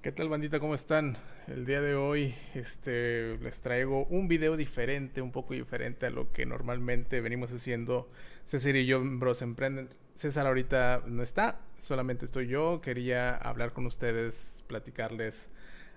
¿Qué 0.00 0.12
tal 0.12 0.28
bandita? 0.28 0.60
¿Cómo 0.60 0.76
están? 0.76 1.16
El 1.48 1.66
día 1.66 1.80
de 1.80 1.96
hoy 1.96 2.32
este, 2.54 3.36
les 3.38 3.60
traigo 3.60 4.04
un 4.04 4.28
video 4.28 4.56
diferente, 4.56 5.20
un 5.20 5.32
poco 5.32 5.54
diferente 5.54 6.06
a 6.06 6.10
lo 6.10 6.30
que 6.30 6.46
normalmente 6.46 7.20
venimos 7.20 7.52
haciendo 7.52 8.08
César 8.44 8.76
y 8.76 8.86
yo 8.86 9.02
Bros 9.02 9.42
Emprenden. 9.42 9.88
César 10.14 10.46
ahorita 10.46 11.02
no 11.04 11.20
está, 11.20 11.58
solamente 11.78 12.26
estoy 12.26 12.46
yo. 12.46 12.80
Quería 12.80 13.34
hablar 13.34 13.72
con 13.72 13.86
ustedes, 13.86 14.62
platicarles 14.68 15.50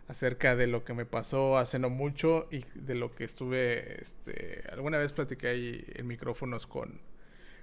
acerca 0.08 0.56
de 0.56 0.66
lo 0.66 0.84
que 0.84 0.96
me 0.96 1.06
pasó 1.06 1.60
hace 1.60 1.78
no 1.78 1.92
mucho 1.92 2.48
y 2.50 2.66
de 2.74 2.96
lo 2.96 3.14
que 3.14 3.24
estuve, 3.24 4.02
este, 4.02 4.64
alguna 4.72 4.98
vez 4.98 5.14
platiqué 5.14 5.50
ahí 5.50 5.86
en 5.94 6.08
micrófonos 6.08 6.66
con, 6.66 7.02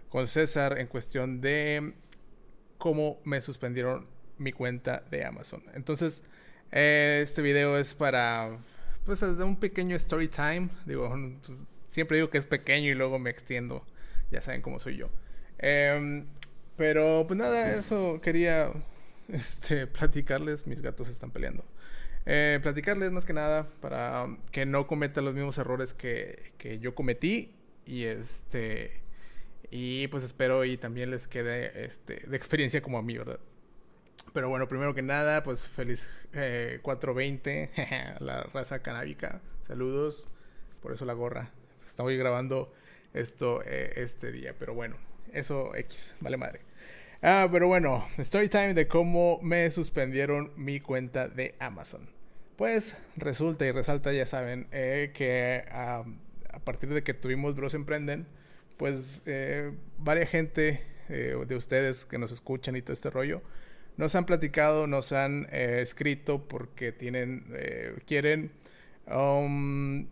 con 0.08 0.28
César 0.28 0.78
en 0.78 0.86
cuestión 0.86 1.40
de 1.40 1.94
cómo 2.78 3.18
me 3.24 3.40
suspendieron 3.40 4.17
mi 4.38 4.52
cuenta 4.52 5.02
de 5.10 5.24
Amazon. 5.24 5.62
Entonces, 5.74 6.22
eh, 6.72 7.20
este 7.22 7.42
video 7.42 7.76
es 7.78 7.94
para, 7.94 8.58
pues, 9.04 9.22
un 9.22 9.56
pequeño 9.56 9.96
story 9.96 10.28
time. 10.28 10.68
Digo, 10.86 11.08
pues, 11.46 11.58
siempre 11.90 12.16
digo 12.16 12.30
que 12.30 12.38
es 12.38 12.46
pequeño 12.46 12.90
y 12.90 12.94
luego 12.94 13.18
me 13.18 13.30
extiendo. 13.30 13.84
Ya 14.30 14.40
saben 14.40 14.62
cómo 14.62 14.78
soy 14.78 14.96
yo. 14.96 15.10
Em, 15.58 16.26
pero, 16.76 17.24
pues 17.26 17.38
nada, 17.38 17.76
eso 17.76 18.20
quería 18.20 18.72
este, 19.28 19.86
platicarles. 19.86 20.66
Mis 20.66 20.82
gatos 20.82 21.08
están 21.08 21.30
peleando. 21.30 21.64
Eh, 22.26 22.60
platicarles 22.62 23.10
más 23.10 23.24
que 23.24 23.32
nada 23.32 23.66
para 23.80 24.26
que 24.52 24.66
no 24.66 24.86
cometan 24.86 25.24
los 25.24 25.34
mismos 25.34 25.56
errores 25.58 25.94
que, 25.94 26.52
que 26.58 26.78
yo 26.78 26.94
cometí. 26.94 27.54
Y 27.86 28.04
este. 28.04 29.00
Y 29.70 30.08
pues 30.08 30.24
espero 30.24 30.64
y 30.64 30.76
también 30.76 31.10
les 31.10 31.26
quede 31.28 31.84
este, 31.84 32.26
de 32.26 32.36
experiencia 32.36 32.82
como 32.82 32.98
a 32.98 33.02
mí, 33.02 33.18
¿verdad? 33.18 33.40
Pero 34.32 34.48
bueno, 34.48 34.68
primero 34.68 34.94
que 34.94 35.02
nada, 35.02 35.42
pues 35.42 35.66
feliz 35.66 36.08
420 36.82 37.62
eh, 37.62 38.14
a 38.16 38.16
la 38.22 38.42
raza 38.44 38.80
canábica. 38.80 39.40
Saludos. 39.66 40.24
Por 40.82 40.92
eso 40.92 41.04
la 41.04 41.14
gorra. 41.14 41.50
Estoy 41.86 42.16
grabando 42.16 42.72
esto 43.14 43.62
eh, 43.64 43.94
este 43.96 44.30
día. 44.30 44.54
Pero 44.58 44.74
bueno, 44.74 44.96
eso 45.32 45.74
X, 45.74 46.14
vale 46.20 46.36
madre. 46.36 46.60
Ah, 47.22 47.48
pero 47.50 47.66
bueno, 47.66 48.06
story 48.18 48.48
time 48.48 48.74
de 48.74 48.86
cómo 48.86 49.40
me 49.42 49.70
suspendieron 49.70 50.52
mi 50.56 50.78
cuenta 50.78 51.28
de 51.28 51.54
Amazon. 51.58 52.08
Pues 52.56 52.96
resulta 53.16 53.66
y 53.66 53.72
resalta, 53.72 54.12
ya 54.12 54.26
saben, 54.26 54.68
eh, 54.72 55.10
que 55.14 55.64
a 55.70 56.04
partir 56.64 56.92
de 56.92 57.02
que 57.02 57.14
tuvimos 57.14 57.56
Bros 57.56 57.74
Emprenden, 57.74 58.26
pues 58.76 59.00
varias 59.98 60.28
gente 60.28 60.84
de 61.08 61.56
ustedes 61.56 62.04
que 62.04 62.18
nos 62.18 62.30
escuchan 62.32 62.76
y 62.76 62.82
todo 62.82 62.92
este 62.92 63.10
rollo, 63.10 63.42
nos 63.98 64.14
han 64.14 64.24
platicado, 64.24 64.86
nos 64.86 65.12
han 65.12 65.48
eh, 65.50 65.80
escrito 65.82 66.46
porque 66.46 66.92
tienen, 66.92 67.44
eh, 67.52 67.94
quieren 68.06 68.52
um, 69.08 70.06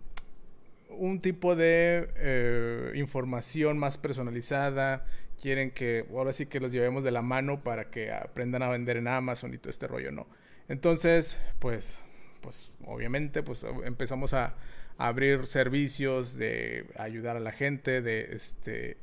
un 0.90 1.20
tipo 1.22 1.54
de 1.54 2.08
eh, 2.16 2.92
información 2.96 3.78
más 3.78 3.96
personalizada, 3.96 5.06
quieren 5.40 5.70
que 5.70 6.04
ahora 6.10 6.32
sí 6.32 6.46
que 6.46 6.58
los 6.58 6.72
llevemos 6.72 7.04
de 7.04 7.12
la 7.12 7.22
mano 7.22 7.62
para 7.62 7.88
que 7.88 8.10
aprendan 8.10 8.64
a 8.64 8.68
vender 8.68 8.96
en 8.96 9.06
Amazon 9.06 9.54
y 9.54 9.58
todo 9.58 9.70
este 9.70 9.86
rollo, 9.86 10.10
¿no? 10.10 10.26
Entonces, 10.68 11.38
pues, 11.60 11.96
pues 12.40 12.72
obviamente, 12.86 13.44
pues 13.44 13.64
empezamos 13.84 14.32
a, 14.32 14.56
a 14.98 15.06
abrir 15.06 15.46
servicios 15.46 16.36
de 16.36 16.86
ayudar 16.98 17.36
a 17.36 17.40
la 17.40 17.52
gente, 17.52 18.02
de 18.02 18.32
este 18.32 18.96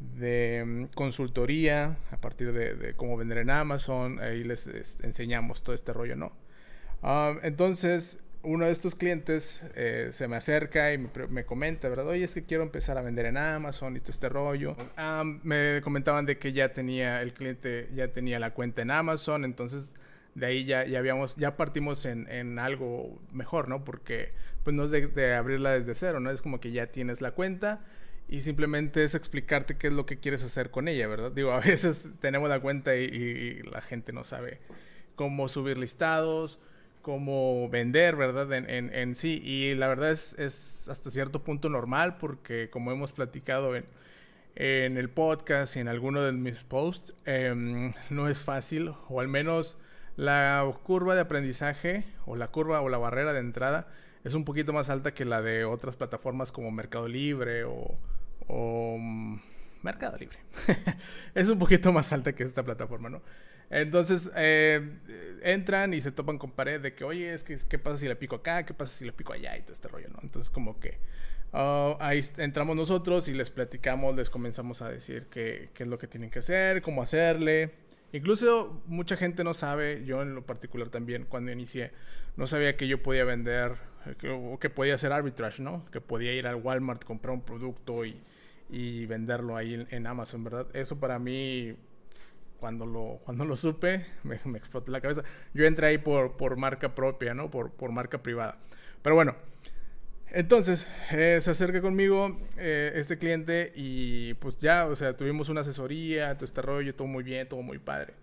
de 0.00 0.64
mm, 0.64 0.84
consultoría 0.94 1.96
a 2.10 2.16
partir 2.18 2.52
de, 2.52 2.94
cómo 2.94 3.16
vender 3.16 3.38
en 3.38 3.50
Amazon. 3.50 4.20
Ahí 4.20 4.44
les, 4.44 4.68
enseñamos 5.02 5.62
todo 5.62 5.74
este 5.74 5.92
rollo, 5.92 6.16
¿no? 6.16 6.32
Ah, 7.02 7.34
entonces, 7.42 8.20
uno 8.42 8.66
de 8.66 8.72
estos 8.72 8.94
clientes 8.94 9.62
eh, 9.74 10.10
se 10.12 10.28
me 10.28 10.36
acerca 10.36 10.92
y 10.92 10.98
me, 10.98 11.44
comenta, 11.44 11.88
¿verdad? 11.88 12.08
Oye, 12.08 12.24
es 12.24 12.34
que 12.34 12.44
quiero 12.44 12.62
empezar 12.62 12.98
a 12.98 13.02
vender 13.02 13.26
en 13.26 13.36
Amazon 13.36 13.96
y 13.96 14.00
todo 14.00 14.10
este 14.10 14.28
rollo. 14.28 14.76
Ah, 14.96 15.24
me 15.42 15.80
comentaban 15.82 16.26
de 16.26 16.38
que 16.38 16.52
ya 16.52 16.72
tenía, 16.72 17.20
el 17.22 17.32
cliente 17.32 17.88
ya 17.94 18.08
tenía 18.08 18.38
la 18.38 18.54
cuenta 18.54 18.82
en 18.82 18.90
Amazon, 18.90 19.44
entonces 19.44 19.94
de 20.34 20.46
ahí 20.46 20.64
ya, 20.64 20.86
ya 20.86 21.00
habíamos, 21.00 21.34
ya 21.36 21.56
partimos 21.56 22.04
en, 22.04 22.30
en 22.30 22.58
algo 22.58 23.20
mejor, 23.32 23.68
¿no? 23.68 23.84
Porque 23.84 24.32
pues 24.62 24.74
no 24.74 24.84
es 24.84 24.90
de 24.90 25.34
abrirla 25.34 25.72
desde 25.72 25.94
cero, 25.94 26.20
¿no? 26.20 26.30
Es 26.30 26.40
como 26.40 26.60
que 26.60 26.70
ya 26.70 26.86
tienes 26.88 27.20
la 27.20 27.32
cuenta 27.32 27.80
y 28.28 28.42
simplemente 28.42 29.04
es 29.04 29.14
explicarte 29.14 29.76
qué 29.76 29.86
es 29.86 29.92
lo 29.92 30.04
que 30.04 30.18
quieres 30.18 30.44
hacer 30.44 30.70
con 30.70 30.86
ella, 30.86 31.08
¿verdad? 31.08 31.32
Digo, 31.32 31.52
a 31.52 31.60
veces 31.60 32.08
tenemos 32.20 32.48
la 32.48 32.60
cuenta 32.60 32.94
y, 32.94 33.62
la 33.62 33.80
gente 33.80 34.12
no 34.12 34.22
sabe 34.24 34.58
cómo 35.16 35.48
subir 35.48 35.78
listados, 35.78 36.58
cómo 37.00 37.68
vender, 37.70 38.16
¿verdad? 38.16 38.52
En, 38.52 38.94
en, 38.94 39.14
sí. 39.14 39.40
Y 39.42 39.74
la 39.74 39.88
verdad 39.88 40.10
es, 40.10 40.88
hasta 40.88 41.10
cierto 41.10 41.42
punto 41.42 41.70
normal 41.70 42.18
porque 42.18 42.68
como 42.70 42.92
hemos 42.92 43.12
platicado 43.12 43.74
en, 43.74 43.86
en 44.56 44.98
el 44.98 45.08
podcast 45.08 45.76
y 45.76 45.80
en 45.80 45.88
alguno 45.88 46.22
de 46.22 46.32
mis 46.32 46.62
posts, 46.64 47.14
em, 47.24 47.94
no 48.10 48.28
es 48.28 48.44
fácil, 48.44 48.94
o 49.08 49.20
al 49.20 49.28
menos 49.28 49.78
la 50.16 50.70
curva 50.82 51.14
de 51.14 51.22
aprendizaje 51.22 52.04
o 52.26 52.36
la 52.36 52.48
curva 52.48 52.80
o 52.82 52.88
la 52.88 52.98
barrera 52.98 53.32
de 53.32 53.40
entrada 53.40 53.86
es 54.24 54.34
un 54.34 54.44
poquito 54.44 54.72
más 54.72 54.90
alta 54.90 55.14
que 55.14 55.24
la 55.24 55.40
de 55.42 55.64
otras 55.64 55.96
plataformas 55.96 56.52
como 56.52 56.70
Mercado 56.70 57.08
Libre 57.08 57.64
o 57.64 57.96
o 58.46 58.96
mm, 58.98 59.40
Mercado 59.82 60.16
Libre. 60.16 60.38
es 61.34 61.48
un 61.48 61.58
poquito 61.58 61.92
más 61.92 62.12
alta 62.12 62.32
que 62.32 62.44
esta 62.44 62.62
plataforma, 62.62 63.08
¿no? 63.08 63.22
Entonces 63.70 64.30
eh, 64.34 64.80
entran 65.42 65.92
y 65.92 66.00
se 66.00 66.10
topan 66.10 66.38
con 66.38 66.52
pared 66.52 66.80
de 66.80 66.94
que, 66.94 67.04
oye, 67.04 67.34
es 67.34 67.44
que, 67.44 67.58
¿qué 67.68 67.78
pasa 67.78 67.98
si 67.98 68.08
le 68.08 68.16
pico 68.16 68.36
acá? 68.36 68.64
¿Qué 68.64 68.72
pasa 68.72 68.96
si 68.96 69.04
le 69.04 69.12
pico 69.12 69.32
allá? 69.32 69.56
Y 69.56 69.62
todo 69.62 69.72
este 69.72 69.88
rollo, 69.88 70.08
¿no? 70.08 70.20
Entonces, 70.22 70.50
como 70.50 70.80
que 70.80 70.98
oh, 71.52 71.96
ahí 72.00 72.24
entramos 72.38 72.76
nosotros 72.76 73.28
y 73.28 73.34
les 73.34 73.50
platicamos, 73.50 74.16
les 74.16 74.30
comenzamos 74.30 74.80
a 74.80 74.88
decir 74.88 75.26
qué, 75.30 75.68
qué 75.74 75.82
es 75.82 75.88
lo 75.88 75.98
que 75.98 76.06
tienen 76.06 76.30
que 76.30 76.38
hacer, 76.38 76.80
cómo 76.80 77.02
hacerle. 77.02 77.72
Incluso 78.12 78.82
mucha 78.86 79.16
gente 79.16 79.44
no 79.44 79.52
sabe, 79.52 80.02
yo 80.06 80.22
en 80.22 80.34
lo 80.34 80.46
particular 80.46 80.88
también, 80.88 81.26
cuando 81.28 81.52
inicié, 81.52 81.92
no 82.36 82.46
sabía 82.46 82.74
que 82.76 82.88
yo 82.88 83.02
podía 83.02 83.24
vender, 83.24 83.76
o 84.30 84.58
que 84.58 84.70
podía 84.70 84.94
hacer 84.94 85.12
arbitrage, 85.12 85.62
¿no? 85.62 85.84
Que 85.90 86.00
podía 86.00 86.32
ir 86.32 86.46
al 86.46 86.54
Walmart, 86.56 87.04
comprar 87.04 87.34
un 87.34 87.42
producto 87.42 88.06
y 88.06 88.18
y 88.68 89.06
venderlo 89.06 89.56
ahí 89.56 89.86
en, 89.90 90.06
Amazon, 90.06 90.44
¿verdad? 90.44 90.66
Eso 90.74 90.98
para 90.98 91.18
mí, 91.18 91.74
cuando 92.60 92.86
lo, 92.86 93.20
cuando 93.24 93.44
lo 93.44 93.56
supe, 93.56 94.06
me, 94.22 94.36
explotó 94.56 94.90
la 94.92 95.00
cabeza. 95.00 95.22
Yo 95.54 95.64
entré 95.64 95.88
ahí 95.88 95.98
por, 95.98 96.36
por 96.36 96.56
marca 96.56 96.94
propia, 96.94 97.34
¿no? 97.34 97.50
Por, 97.50 97.72
por 97.72 97.92
marca 97.92 98.22
privada. 98.22 98.58
Pero 99.02 99.14
bueno, 99.14 99.36
entonces 100.30 100.86
eh, 101.10 101.38
se 101.40 101.50
acerca 101.50 101.80
conmigo 101.80 102.36
eh, 102.58 102.92
este 102.96 103.16
cliente 103.18 103.72
y 103.74 104.34
pues 104.34 104.58
ya, 104.58 104.86
o 104.86 104.96
sea, 104.96 105.16
tuvimos 105.16 105.48
una 105.48 105.62
asesoría, 105.62 106.34
todo 106.34 106.44
este 106.44 106.60
rollo, 106.60 106.94
todo 106.94 107.08
muy 107.08 107.24
bien, 107.24 107.48
todo 107.48 107.62
muy 107.62 107.78
padre. 107.78 108.14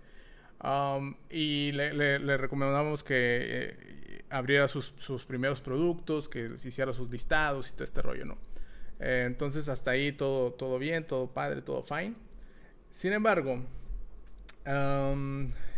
Um, 0.63 1.15
y 1.29 1.71
le, 1.73 1.93
le, 1.93 2.37
recomendamos 2.37 3.03
que 3.03 3.15
eh, 3.17 4.23
abriera 4.29 4.67
sus, 4.67 4.93
sus 4.97 5.25
primeros 5.25 5.61
productos, 5.61 6.29
que 6.29 6.51
hiciera 6.63 6.93
sus 6.93 7.09
listados 7.09 7.69
y 7.69 7.73
todo 7.73 7.83
este 7.83 8.01
rollo, 8.01 8.25
¿no? 8.25 8.37
Eh, 8.99 9.23
entonces 9.27 9.69
hasta 9.69 9.91
ahí 9.91 10.11
todo, 10.11 10.51
todo 10.53 10.79
bien, 10.79 11.05
todo 11.05 11.27
padre, 11.27 11.61
todo 11.61 11.83
fine. 11.83 12.15
Sin 12.89 13.13
embargo, 13.13 13.61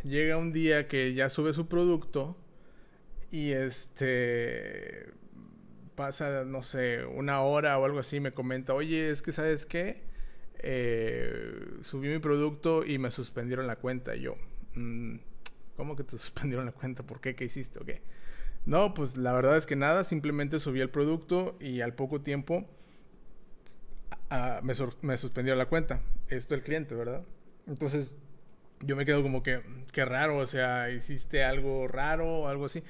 llega 0.03 0.37
un 0.37 0.53
día 0.53 0.87
que 0.87 1.13
ya 1.13 1.29
sube 1.29 1.53
su 1.53 1.67
producto 1.67 2.37
y 3.31 3.51
este 3.51 5.13
pasa, 5.95 6.45
no 6.45 6.61
sé, 6.61 7.03
una 7.05 7.41
hora 7.41 7.77
o 7.79 7.85
algo 7.85 7.99
así, 7.99 8.19
me 8.19 8.31
comenta, 8.31 8.73
oye, 8.75 9.09
es 9.09 9.23
que 9.23 9.31
sabes 9.31 9.65
qué, 9.65 10.03
eh, 10.59 11.79
subí 11.81 12.07
mi 12.07 12.19
producto 12.19 12.85
y 12.85 12.99
me 12.99 13.09
suspendieron 13.09 13.65
la 13.65 13.77
cuenta. 13.77 14.15
Y 14.15 14.21
yo, 14.21 14.35
mm, 14.75 15.15
¿cómo 15.75 15.95
que 15.95 16.03
te 16.03 16.11
suspendieron 16.17 16.67
la 16.67 16.71
cuenta? 16.71 17.03
¿Por 17.03 17.19
qué? 17.19 17.35
¿Qué 17.35 17.45
hiciste? 17.45 17.79
¿O 17.79 17.85
qué? 17.85 18.01
No, 18.65 18.93
pues 18.93 19.17
la 19.17 19.33
verdad 19.33 19.57
es 19.57 19.65
que 19.65 19.75
nada, 19.75 20.03
simplemente 20.03 20.59
subí 20.59 20.81
el 20.81 20.89
producto 20.89 21.57
y 21.59 21.81
al 21.81 21.95
poco 21.95 22.21
tiempo 22.21 22.69
me, 24.61 24.73
me, 25.01 25.17
suspendió 25.17 25.55
la 25.55 25.67
cuenta. 25.67 26.01
Esto 26.29 26.55
el 26.55 26.61
cliente, 26.61 26.95
¿verdad? 26.95 27.23
Entonces 27.67 28.15
yo 28.81 28.95
me 28.95 29.05
quedo 29.05 29.23
como 29.23 29.43
que, 29.43 29.61
qué 29.91 30.05
raro, 30.05 30.37
o 30.37 30.47
sea, 30.47 30.89
hiciste 30.91 31.43
algo 31.43 31.87
raro 31.87 32.41
o 32.41 32.47
algo 32.47 32.65
así. 32.65 32.83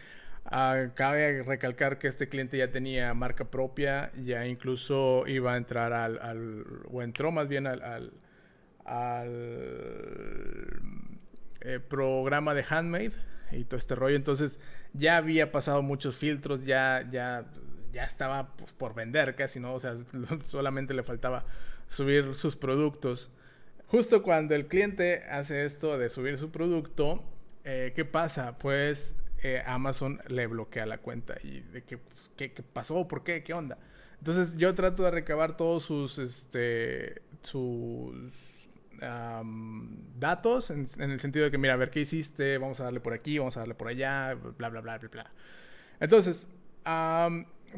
Uh, 0.46 0.94
cabe 0.94 1.44
recalcar 1.44 1.98
que 2.00 2.08
este 2.08 2.30
cliente 2.30 2.58
ya 2.58 2.72
tenía 2.72 3.14
marca 3.14 3.46
propia, 3.46 4.12
ya 4.24 4.46
incluso 4.48 5.26
iba 5.28 5.54
a 5.54 5.58
entrar 5.58 5.92
al, 5.92 6.20
al 6.20 6.66
o 6.90 7.02
entró 7.02 7.32
más 7.32 7.50
bien 7.50 7.68
al, 7.68 7.82
al, 7.82 8.14
al 8.86 9.30
eh, 11.62 11.80
programa 11.82 12.54
de 12.54 12.64
Handmade 12.70 13.12
y 13.52 13.66
todo 13.66 13.78
este 13.78 13.96
rollo. 13.96 14.16
Entonces 14.16 14.62
ya 14.94 15.18
había 15.18 15.52
pasado 15.52 15.82
muchos 15.82 16.16
filtros, 16.18 16.66
ya, 16.66 17.06
ya 17.12 17.46
ya 17.92 18.04
estaba 18.04 18.56
pues, 18.56 18.74
por 18.74 18.94
vender 18.94 19.36
casi, 19.36 19.60
¿no? 19.60 19.74
O 19.74 19.80
sea, 19.80 19.96
solamente 20.46 20.94
le 20.94 21.04
faltaba 21.04 21.46
subir 21.88 22.36
sus 22.36 22.56
productos. 22.56 23.30
Justo 23.88 24.22
cuando 24.22 24.56
el 24.56 24.68
cliente 24.68 25.24
hace 25.30 25.66
esto 25.66 25.98
de 25.98 26.10
subir 26.10 26.38
su 26.38 26.52
producto, 26.52 27.24
eh, 27.64 27.94
¿qué 27.96 28.06
pasa? 28.06 28.58
Pues 28.58 29.16
eh, 29.44 29.64
Amazon 29.66 30.22
le 30.28 30.48
bloquea 30.48 30.86
la 30.86 30.98
cuenta 30.98 31.36
y 31.42 31.62
de 31.62 31.82
pues, 31.82 32.32
¿qué, 32.36 32.52
qué 32.52 32.64
pasó, 32.64 33.08
por 33.08 33.24
qué, 33.24 33.44
qué 33.44 33.54
onda. 33.54 33.78
Entonces 34.20 34.58
yo 34.58 34.74
trato 34.74 35.04
de 35.04 35.12
recabar 35.12 35.56
todos 35.58 35.84
sus, 35.84 36.18
este, 36.18 37.22
sus 37.42 38.32
datos 40.16 40.72
en, 40.72 40.88
el 41.00 41.20
sentido 41.20 41.46
de 41.46 41.52
que, 41.52 41.58
mira, 41.58 41.74
a 41.74 41.78
ver 41.78 41.92
qué 41.92 42.00
hiciste, 42.00 42.58
vamos 42.58 42.80
a 42.80 42.86
darle 42.86 43.00
por 43.00 43.14
aquí, 43.14 43.38
vamos 43.38 43.56
a 43.58 43.60
darle 43.62 43.76
por 43.76 43.88
allá, 43.88 44.34
bla, 44.34 44.70
bla, 44.70 44.82
bla, 44.82 44.98
bla, 44.98 45.10
bla. 45.10 45.32
Entonces, 46.00 46.48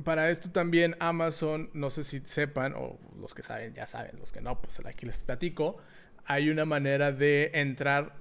para 0.04 0.30
esto 0.30 0.50
también 0.52 0.96
Amazon, 1.00 1.70
no 1.74 1.90
sé 1.90 2.04
si 2.04 2.20
sepan, 2.22 2.74
o 2.76 2.98
los 3.20 3.34
que 3.34 3.44
saben 3.44 3.74
ya 3.74 3.88
saben, 3.88 4.18
los 4.20 4.32
que 4.32 4.42
no, 4.42 4.62
pues 4.62 4.80
aquí 4.86 5.06
les 5.06 5.18
platico, 5.18 5.78
hay 6.26 6.50
una 6.50 6.66
manera 6.66 7.12
de 7.12 7.52
entrar 7.54 8.14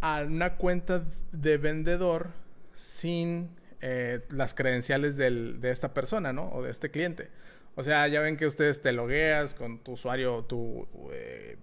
a 0.00 0.22
una 0.22 0.56
cuenta 0.56 1.04
de 1.32 1.58
vendedor 1.58 2.30
sin 2.76 3.50
eh, 3.80 4.20
las 4.30 4.54
credenciales 4.54 5.16
de 5.16 5.70
esta 5.70 5.94
persona, 5.94 6.32
¿no? 6.32 6.50
O 6.50 6.62
de 6.62 6.70
este 6.70 6.90
cliente. 6.90 7.30
O 7.74 7.82
sea, 7.82 8.06
ya 8.08 8.20
ven 8.20 8.36
que 8.36 8.46
ustedes 8.46 8.82
te 8.82 8.92
logueas 8.92 9.54
con 9.54 9.78
tu 9.78 9.92
usuario, 9.92 10.44
tu 10.44 10.86
eh, 11.12 11.56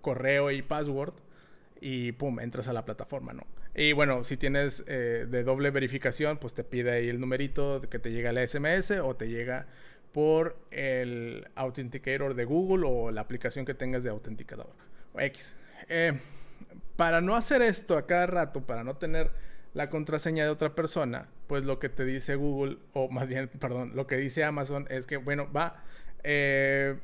correo 0.00 0.50
y 0.50 0.62
password 0.62 1.14
y 1.80 2.12
pum, 2.12 2.38
entras 2.40 2.68
a 2.68 2.72
la 2.72 2.84
plataforma, 2.84 3.32
¿no? 3.32 3.44
Y 3.74 3.92
bueno, 3.92 4.22
si 4.24 4.36
tienes 4.36 4.84
eh, 4.86 5.26
de 5.28 5.44
doble 5.44 5.70
verificación, 5.70 6.36
pues 6.38 6.52
te 6.52 6.62
pide 6.62 6.92
ahí 6.92 7.08
el 7.08 7.20
numerito 7.20 7.80
que 7.80 7.98
te 7.98 8.12
llega 8.12 8.30
el 8.30 8.46
SMS 8.46 8.90
o 9.02 9.16
te 9.16 9.28
llega 9.28 9.66
por 10.12 10.56
el 10.70 11.48
Authenticator 11.54 12.34
de 12.34 12.44
Google 12.44 12.86
o 12.86 13.10
la 13.10 13.22
aplicación 13.22 13.64
que 13.64 13.74
tengas 13.74 14.02
de 14.02 14.10
autenticador 14.10 14.68
X. 15.16 15.54
Eh, 15.88 16.12
para 16.96 17.20
no 17.20 17.34
hacer 17.34 17.62
esto 17.62 17.96
a 17.96 18.06
cada 18.06 18.26
rato, 18.26 18.60
para 18.60 18.84
no 18.84 18.96
tener 18.96 19.30
la 19.74 19.88
contraseña 19.88 20.44
de 20.44 20.50
otra 20.50 20.74
persona, 20.74 21.28
pues 21.46 21.64
lo 21.64 21.78
que 21.78 21.88
te 21.88 22.04
dice 22.04 22.36
Google, 22.36 22.78
o 22.92 23.08
más 23.08 23.26
bien, 23.26 23.48
perdón, 23.60 23.92
lo 23.94 24.06
que 24.06 24.16
dice 24.16 24.44
Amazon 24.44 24.86
es 24.90 25.06
que, 25.06 25.16
bueno, 25.16 25.50
va, 25.50 25.82
eh, 26.24 26.98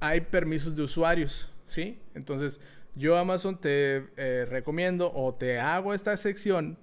hay 0.00 0.22
permisos 0.22 0.74
de 0.74 0.82
usuarios, 0.82 1.52
¿sí? 1.66 2.00
Entonces, 2.14 2.60
yo 2.96 3.16
Amazon 3.16 3.60
te 3.60 4.08
eh, 4.16 4.46
recomiendo 4.48 5.12
o 5.14 5.34
te 5.34 5.60
hago 5.60 5.94
esta 5.94 6.16
sección 6.16 6.78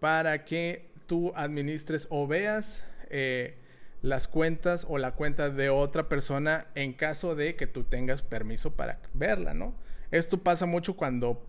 para 0.00 0.44
que 0.44 0.88
tú 1.06 1.32
administres 1.36 2.06
o 2.10 2.26
veas 2.26 2.84
eh, 3.10 3.56
las 4.02 4.28
cuentas 4.28 4.86
o 4.88 4.98
la 4.98 5.12
cuenta 5.12 5.50
de 5.50 5.70
otra 5.70 6.08
persona 6.08 6.66
en 6.74 6.92
caso 6.92 7.34
de 7.34 7.54
que 7.54 7.66
tú 7.66 7.84
tengas 7.84 8.22
permiso 8.22 8.74
para 8.74 9.00
verla, 9.14 9.54
¿no? 9.54 9.74
Esto 10.10 10.38
pasa 10.38 10.66
mucho 10.66 10.96
cuando 10.96 11.42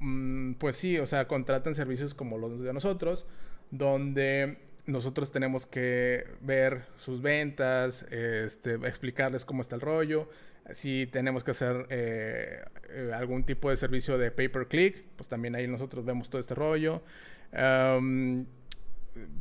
Mm, 0.00 0.54
pues 0.54 0.76
sí, 0.76 0.98
o 0.98 1.06
sea, 1.06 1.28
contratan 1.28 1.74
servicios 1.74 2.14
como 2.14 2.38
los 2.38 2.60
de 2.62 2.72
nosotros, 2.72 3.26
donde 3.70 4.58
nosotros 4.86 5.30
tenemos 5.30 5.66
que 5.66 6.26
ver 6.40 6.86
sus 6.96 7.20
ventas, 7.22 8.04
este, 8.10 8.74
explicarles 8.74 9.44
cómo 9.44 9.60
está 9.62 9.76
el 9.76 9.82
rollo. 9.82 10.28
Si 10.72 11.06
tenemos 11.06 11.42
que 11.42 11.50
hacer 11.50 11.86
eh, 11.90 12.62
eh, 12.90 13.12
algún 13.14 13.44
tipo 13.44 13.70
de 13.70 13.76
servicio 13.76 14.18
de 14.18 14.30
pay 14.30 14.48
per 14.48 14.68
click, 14.68 15.02
pues 15.16 15.28
también 15.28 15.54
ahí 15.54 15.66
nosotros 15.66 16.04
vemos 16.04 16.30
todo 16.30 16.40
este 16.40 16.54
rollo. 16.54 17.02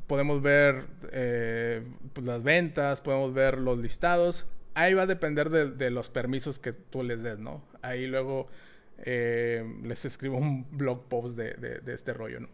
podemos 0.07 0.41
ver 0.41 0.85
eh, 1.11 1.83
pues 2.13 2.25
las 2.25 2.41
ventas, 2.43 3.01
podemos 3.01 3.33
ver 3.33 3.57
los 3.57 3.77
listados. 3.77 4.45
Ahí 4.73 4.93
va 4.93 5.03
a 5.03 5.07
depender 5.07 5.49
de, 5.49 5.71
de 5.71 5.91
los 5.91 6.09
permisos 6.09 6.57
que 6.59 6.73
tú 6.73 7.03
les 7.03 7.21
des, 7.21 7.37
¿no? 7.37 7.63
Ahí 7.81 8.07
luego 8.07 8.47
les 9.05 10.03
escribo 10.03 10.37
un 10.37 10.67
blog 10.71 11.07
post 11.07 11.37
de, 11.37 11.81
este 11.93 12.13
rollo, 12.13 12.41
¿no? 12.41 12.49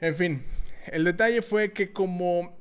En 0.00 0.14
fin, 0.14 0.44
el 0.86 1.04
detalle 1.04 1.42
fue 1.42 1.72
que 1.72 1.92
como 1.92 2.54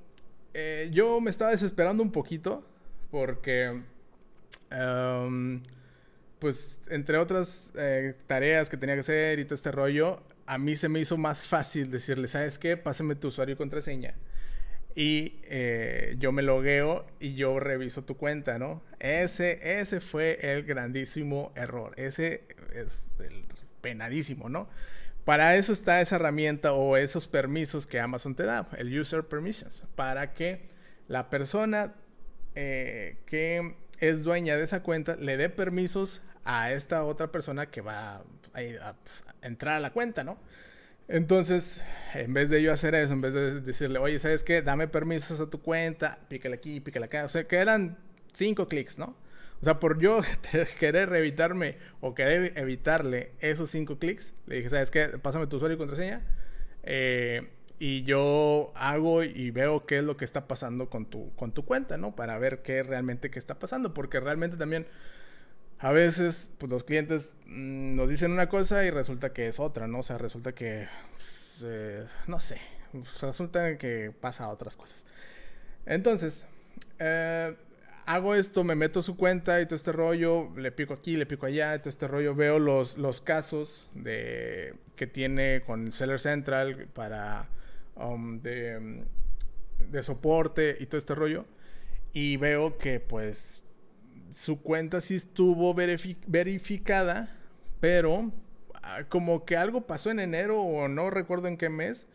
yo 0.91 1.19
me 1.21 1.29
estaba 1.29 1.51
desesperando 1.51 2.01
un 2.01 2.11
poquito, 2.11 2.65
porque, 3.11 3.81
em, 4.71 5.61
pues, 6.39 6.79
entre 6.89 7.17
otras 7.17 7.71
eh, 7.75 8.15
tareas 8.27 8.69
que 8.69 8.77
tenía 8.77 8.95
que 8.95 9.01
hacer 9.01 9.39
y 9.39 9.45
todo 9.45 9.55
este 9.55 9.71
rollo, 9.71 10.23
a 10.45 10.57
mí 10.57 10.75
se 10.75 10.89
me 10.89 10.99
hizo 10.99 11.17
más 11.17 11.43
fácil 11.43 11.91
decirle, 11.91 12.27
¿sabes 12.27 12.57
qué? 12.57 12.77
Pásame 12.77 13.15
tu 13.15 13.27
usuario 13.27 13.53
y 13.53 13.57
contraseña 13.57 14.15
y 14.95 15.39
eh, 15.43 16.15
yo 16.19 16.31
me 16.31 16.41
logueo 16.41 17.05
y 17.19 17.35
yo 17.35 17.59
reviso 17.59 18.03
tu 18.03 18.17
cuenta, 18.17 18.57
¿no? 18.59 18.83
Ese, 18.99 19.79
ese 19.79 20.01
fue 20.01 20.39
el 20.41 20.63
grandísimo 20.63 21.53
error. 21.55 21.93
Ese 21.97 22.43
es 22.73 23.05
el 23.19 23.45
penadísimo, 23.81 24.49
¿no? 24.49 24.67
Para 25.25 25.55
eso 25.55 25.73
está 25.73 26.01
esa 26.01 26.15
herramienta 26.15 26.73
o 26.73 26.97
esos 26.97 27.27
permisos 27.27 27.85
que 27.85 27.99
Amazon 27.99 28.35
te 28.35 28.43
da, 28.43 28.67
el 28.77 28.99
User 28.99 29.23
Permissions, 29.23 29.85
para 29.95 30.33
que 30.33 30.69
la 31.07 31.29
persona 31.29 31.93
eh, 32.55 33.19
que 33.25 33.75
es 33.99 34.23
dueña 34.23 34.55
de 34.57 34.63
esa 34.63 34.81
cuenta 34.81 35.15
le 35.15 35.37
dé 35.37 35.49
permisos 35.49 36.21
a 36.45 36.71
esta 36.71 37.03
otra 37.03 37.31
persona 37.31 37.67
que 37.67 37.81
va 37.81 38.17
a, 38.17 38.23
pues, 39.03 39.23
a 39.41 39.47
entrar 39.47 39.75
a 39.75 39.79
la 39.79 39.91
cuenta, 39.91 40.23
¿no? 40.23 40.37
Entonces, 41.07 41.81
en 42.13 42.33
vez 42.33 42.49
de 42.49 42.61
yo 42.61 42.71
hacer 42.71 42.93
eso, 42.93 43.13
en 43.13 43.21
vez 43.21 43.33
de 43.33 43.61
decirle, 43.61 43.97
oye, 43.97 44.19
¿sabes 44.19 44.43
qué? 44.43 44.61
Dame 44.61 44.87
permisos 44.87 45.39
a 45.39 45.49
tu 45.49 45.59
cuenta, 45.59 46.19
pícale 46.29 46.55
aquí, 46.55 46.79
pícale 46.81 47.07
acá. 47.07 47.25
O 47.25 47.27
sea, 47.27 47.45
que 47.45 47.55
eran 47.55 47.97
cinco 48.31 48.67
clics, 48.67 48.99
¿no? 48.99 49.15
O 49.59 49.65
sea, 49.65 49.79
por 49.79 49.99
yo 49.99 50.21
querer 50.79 51.13
evitarme 51.13 51.77
o 51.99 52.13
querer 52.13 52.53
evitarle 52.57 53.31
esos 53.39 53.71
cinco 53.71 53.97
clics, 53.97 54.33
le 54.45 54.57
dije, 54.57 54.69
¿sabes 54.69 54.91
qué? 54.91 55.07
Pásame 55.07 55.47
tu 55.47 55.57
usuario 55.57 55.75
y 55.75 55.77
contraseña. 55.79 56.21
Eh, 56.83 57.49
y 57.79 58.03
yo 58.03 58.73
hago 58.75 59.23
y 59.23 59.51
veo 59.51 59.85
qué 59.85 59.99
es 59.99 60.03
lo 60.03 60.17
que 60.17 60.25
está 60.25 60.47
pasando 60.47 60.89
con 60.89 61.05
tu, 61.05 61.33
con 61.35 61.53
tu 61.53 61.63
cuenta, 61.63 61.97
¿no? 61.97 62.13
Para 62.13 62.37
ver 62.37 62.61
qué 62.61 62.83
realmente 62.83 63.31
qué 63.31 63.39
está 63.39 63.57
pasando. 63.57 63.93
Porque 63.93 64.19
realmente 64.19 64.57
también 64.57 64.85
a 65.79 65.93
veces 65.93 66.51
pues, 66.57 66.69
los 66.69 66.83
clientes 66.83 67.29
mm, 67.45 67.95
nos 67.95 68.09
dicen 68.09 68.31
una 68.33 68.49
cosa 68.49 68.83
y 68.85 68.91
resulta 68.91 69.31
que 69.31 69.47
es 69.47 69.61
otra, 69.61 69.87
¿no? 69.87 69.99
O 69.99 70.03
sea, 70.03 70.17
resulta 70.17 70.53
que, 70.53 70.87
pues, 71.15 71.63
eh, 71.65 72.05
no 72.27 72.41
sé, 72.41 72.59
resulta 73.21 73.77
que 73.77 74.11
pasa 74.19 74.49
otras 74.49 74.75
cosas. 74.75 75.01
Entonces, 75.85 76.45
eh, 76.99 77.55
hago 78.05 78.35
esto, 78.35 78.65
me 78.65 78.75
meto 78.75 79.01
su 79.01 79.15
cuenta 79.15 79.61
y 79.61 79.65
todo 79.67 79.75
este 79.75 79.93
rollo, 79.93 80.49
le 80.57 80.73
pico 80.73 80.95
aquí, 80.95 81.15
le 81.15 81.25
pico 81.25 81.45
allá, 81.45 81.79
todo 81.79 81.89
este 81.89 82.09
rollo, 82.09 82.35
veo 82.35 82.59
los, 82.59 82.97
los 82.97 83.21
casos 83.21 83.87
de, 83.93 84.75
que 84.97 85.07
tiene 85.07 85.63
con 85.65 85.93
Seller 85.93 86.19
Central 86.19 86.87
para 86.93 87.47
um, 87.99 88.41
de, 88.41 89.05
de 89.89 90.03
soporte 90.03 90.77
y 90.79 90.85
todo 90.85 90.97
este 90.97 91.15
rollo. 91.15 91.45
Y 92.13 92.37
veo 92.37 92.77
que 92.77 92.99
pues 92.99 93.61
su 94.35 94.61
cuenta 94.61 95.01
sí 95.01 95.15
estuvo 95.15 95.73
verificada, 95.73 97.35
pero 97.79 98.31
ah, 98.81 99.03
como 99.09 99.45
que 99.45 99.57
algo 99.57 99.85
pasó 99.85 100.11
en 100.11 100.19
enero 100.19 100.61
o 100.61 100.87
no 100.87 101.09
recuerdo 101.09 101.47
en 101.47 101.57
qué 101.57 101.69
mes, 101.69 102.07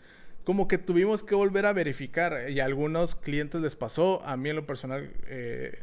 como 0.45 0.69
que 0.69 0.79
tuvimos 0.79 1.23
que 1.23 1.35
volver 1.35 1.67
a 1.67 1.73
verificar 1.73 2.51
y 2.51 2.61
a 2.61 2.65
algunos 2.65 3.15
clientes 3.15 3.61
les 3.61 3.77
pasó, 3.77 4.23
a 4.25 4.37
mí 4.37 4.51
en 4.51 4.57
lo 4.57 4.67
personal 4.67 5.11
eh, 5.27 5.83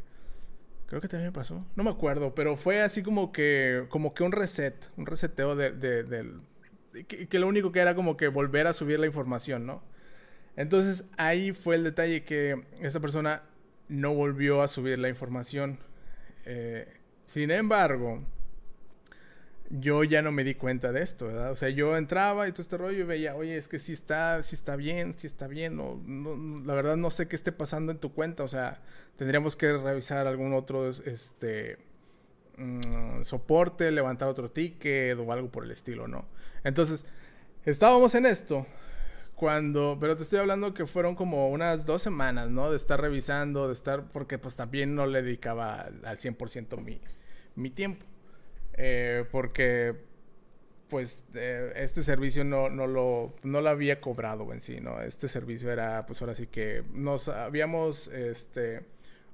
creo 0.86 1.00
que 1.00 1.08
también 1.08 1.28
me 1.28 1.32
pasó, 1.32 1.66
no 1.74 1.84
me 1.84 1.90
acuerdo, 1.90 2.34
pero 2.34 2.56
fue 2.56 2.80
así 2.80 3.02
como 3.02 3.32
que 3.32 3.86
como 3.88 4.14
que 4.14 4.22
un 4.22 4.32
reset, 4.32 4.74
un 4.96 5.06
reseteo 5.06 5.56
de, 5.56 5.72
que, 7.06 7.38
lo 7.38 7.48
único 7.48 7.72
que 7.72 7.80
era 7.80 7.94
como 7.94 8.16
que 8.16 8.28
volver 8.28 8.66
a 8.66 8.72
subir 8.72 9.00
la 9.00 9.06
información, 9.06 9.66
¿no? 9.66 9.82
Entonces 10.56 11.04
ahí 11.16 11.52
fue 11.52 11.76
el 11.76 11.84
detalle 11.84 12.24
que 12.24 12.62
esta 12.80 13.00
persona 13.00 13.42
no 13.88 14.14
volvió 14.14 14.62
a 14.62 14.68
subir 14.68 14.98
la 14.98 15.08
información 15.08 15.78
eh, 16.44 16.86
sin 17.26 17.50
embargo, 17.50 18.20
yo 19.70 20.04
ya 20.04 20.22
no 20.22 20.32
me 20.32 20.44
di 20.44 20.54
cuenta 20.54 20.92
de 20.92 21.02
esto, 21.02 21.26
¿verdad? 21.26 21.52
O 21.52 21.56
sea, 21.56 21.70
yo 21.70 21.96
entraba 21.96 22.46
y 22.48 22.52
todo 22.52 22.62
este 22.62 22.76
rollo 22.76 22.98
y 23.00 23.02
veía, 23.04 23.34
oye, 23.34 23.56
es 23.56 23.68
que 23.68 23.78
si 23.78 23.92
está, 23.92 24.42
si 24.42 24.54
está 24.54 24.76
bien, 24.76 25.14
si 25.16 25.26
está 25.26 25.46
bien, 25.46 25.76
no, 25.76 26.00
la 26.66 26.74
verdad 26.74 26.96
no 26.96 27.10
sé 27.10 27.28
qué 27.28 27.36
esté 27.36 27.52
pasando 27.52 27.92
en 27.92 27.98
tu 27.98 28.12
cuenta, 28.12 28.42
o 28.42 28.48
sea, 28.48 28.82
tendríamos 29.16 29.56
que 29.56 29.72
revisar 29.72 30.26
algún 30.26 30.52
otro, 30.52 30.90
este, 30.90 31.78
mm, 32.58 33.22
soporte, 33.22 33.90
levantar 33.90 34.28
otro 34.28 34.50
ticket 34.50 35.18
o 35.18 35.32
algo 35.32 35.50
por 35.50 35.64
el 35.64 35.70
estilo, 35.70 36.06
¿no? 36.08 36.26
Entonces, 36.64 37.04
estábamos 37.64 38.14
en 38.14 38.26
esto 38.26 38.66
cuando, 39.42 39.96
pero 39.98 40.16
te 40.16 40.22
estoy 40.22 40.38
hablando 40.38 40.72
que 40.72 40.86
fueron 40.86 41.16
como 41.16 41.50
unas 41.50 41.84
dos 41.84 42.00
semanas, 42.00 42.48
¿no? 42.48 42.70
De 42.70 42.76
estar 42.76 43.00
revisando, 43.00 43.66
de 43.66 43.72
estar, 43.72 44.04
porque 44.12 44.38
pues 44.38 44.54
también 44.54 44.94
no 44.94 45.04
le 45.04 45.20
dedicaba 45.20 45.80
al 46.04 46.18
100% 46.18 46.80
mi, 46.80 47.00
mi 47.56 47.68
tiempo. 47.68 48.06
Eh, 48.74 49.24
porque 49.32 49.96
pues 50.88 51.24
eh, 51.34 51.72
este 51.74 52.04
servicio 52.04 52.44
no, 52.44 52.70
no, 52.70 52.86
lo, 52.86 53.34
no 53.42 53.60
lo 53.60 53.68
había 53.68 54.00
cobrado 54.00 54.52
en 54.52 54.60
sí, 54.60 54.80
¿no? 54.80 55.00
Este 55.00 55.26
servicio 55.26 55.72
era, 55.72 56.06
pues 56.06 56.22
ahora 56.22 56.36
sí 56.36 56.46
que 56.46 56.84
nos 56.92 57.26
habíamos, 57.26 58.06
este, 58.06 58.84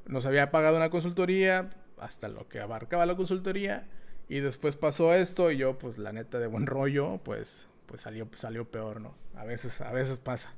nos 0.06 0.24
había 0.24 0.50
pagado 0.50 0.78
una 0.78 0.88
consultoría 0.88 1.68
hasta 1.98 2.28
lo 2.28 2.48
que 2.48 2.60
abarcaba 2.60 3.04
la 3.04 3.14
consultoría 3.14 3.86
y 4.26 4.40
después 4.40 4.74
pasó 4.76 5.12
esto 5.12 5.50
y 5.50 5.58
yo, 5.58 5.78
pues 5.78 5.98
la 5.98 6.14
neta 6.14 6.38
de 6.38 6.46
buen 6.46 6.64
rollo, 6.64 7.20
pues 7.22 7.68
pues 7.88 8.02
salió, 8.02 8.28
salió 8.36 8.70
peor, 8.70 9.00
¿no? 9.00 9.14
A 9.34 9.44
veces, 9.44 9.80
a 9.80 9.90
veces 9.90 10.18
pasa. 10.18 10.54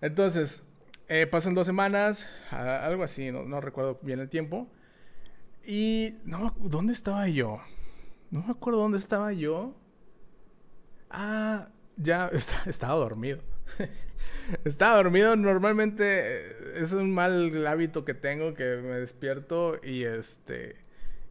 Entonces, 0.00 0.62
eh, 1.08 1.26
pasan 1.26 1.54
dos 1.54 1.66
semanas, 1.66 2.26
algo 2.50 3.02
así, 3.02 3.32
no, 3.32 3.42
no, 3.44 3.60
recuerdo 3.60 3.98
bien 4.02 4.20
el 4.20 4.28
tiempo. 4.28 4.70
Y 5.66 6.18
no, 6.24 6.54
¿dónde 6.58 6.92
estaba 6.92 7.28
yo? 7.28 7.60
No 8.30 8.42
me 8.42 8.52
acuerdo 8.52 8.80
dónde 8.80 8.98
estaba 8.98 9.32
yo. 9.32 9.74
Ah, 11.10 11.68
ya 11.96 12.30
estaba 12.66 12.94
dormido. 12.94 13.40
estaba 14.64 14.96
dormido. 14.96 15.34
Normalmente 15.36 16.04
eh, 16.04 16.54
es 16.76 16.92
un 16.92 17.12
mal 17.12 17.66
hábito 17.66 18.04
que 18.04 18.14
tengo 18.14 18.54
que 18.54 18.76
me 18.76 19.00
despierto 19.00 19.80
y 19.82 20.04
este 20.04 20.76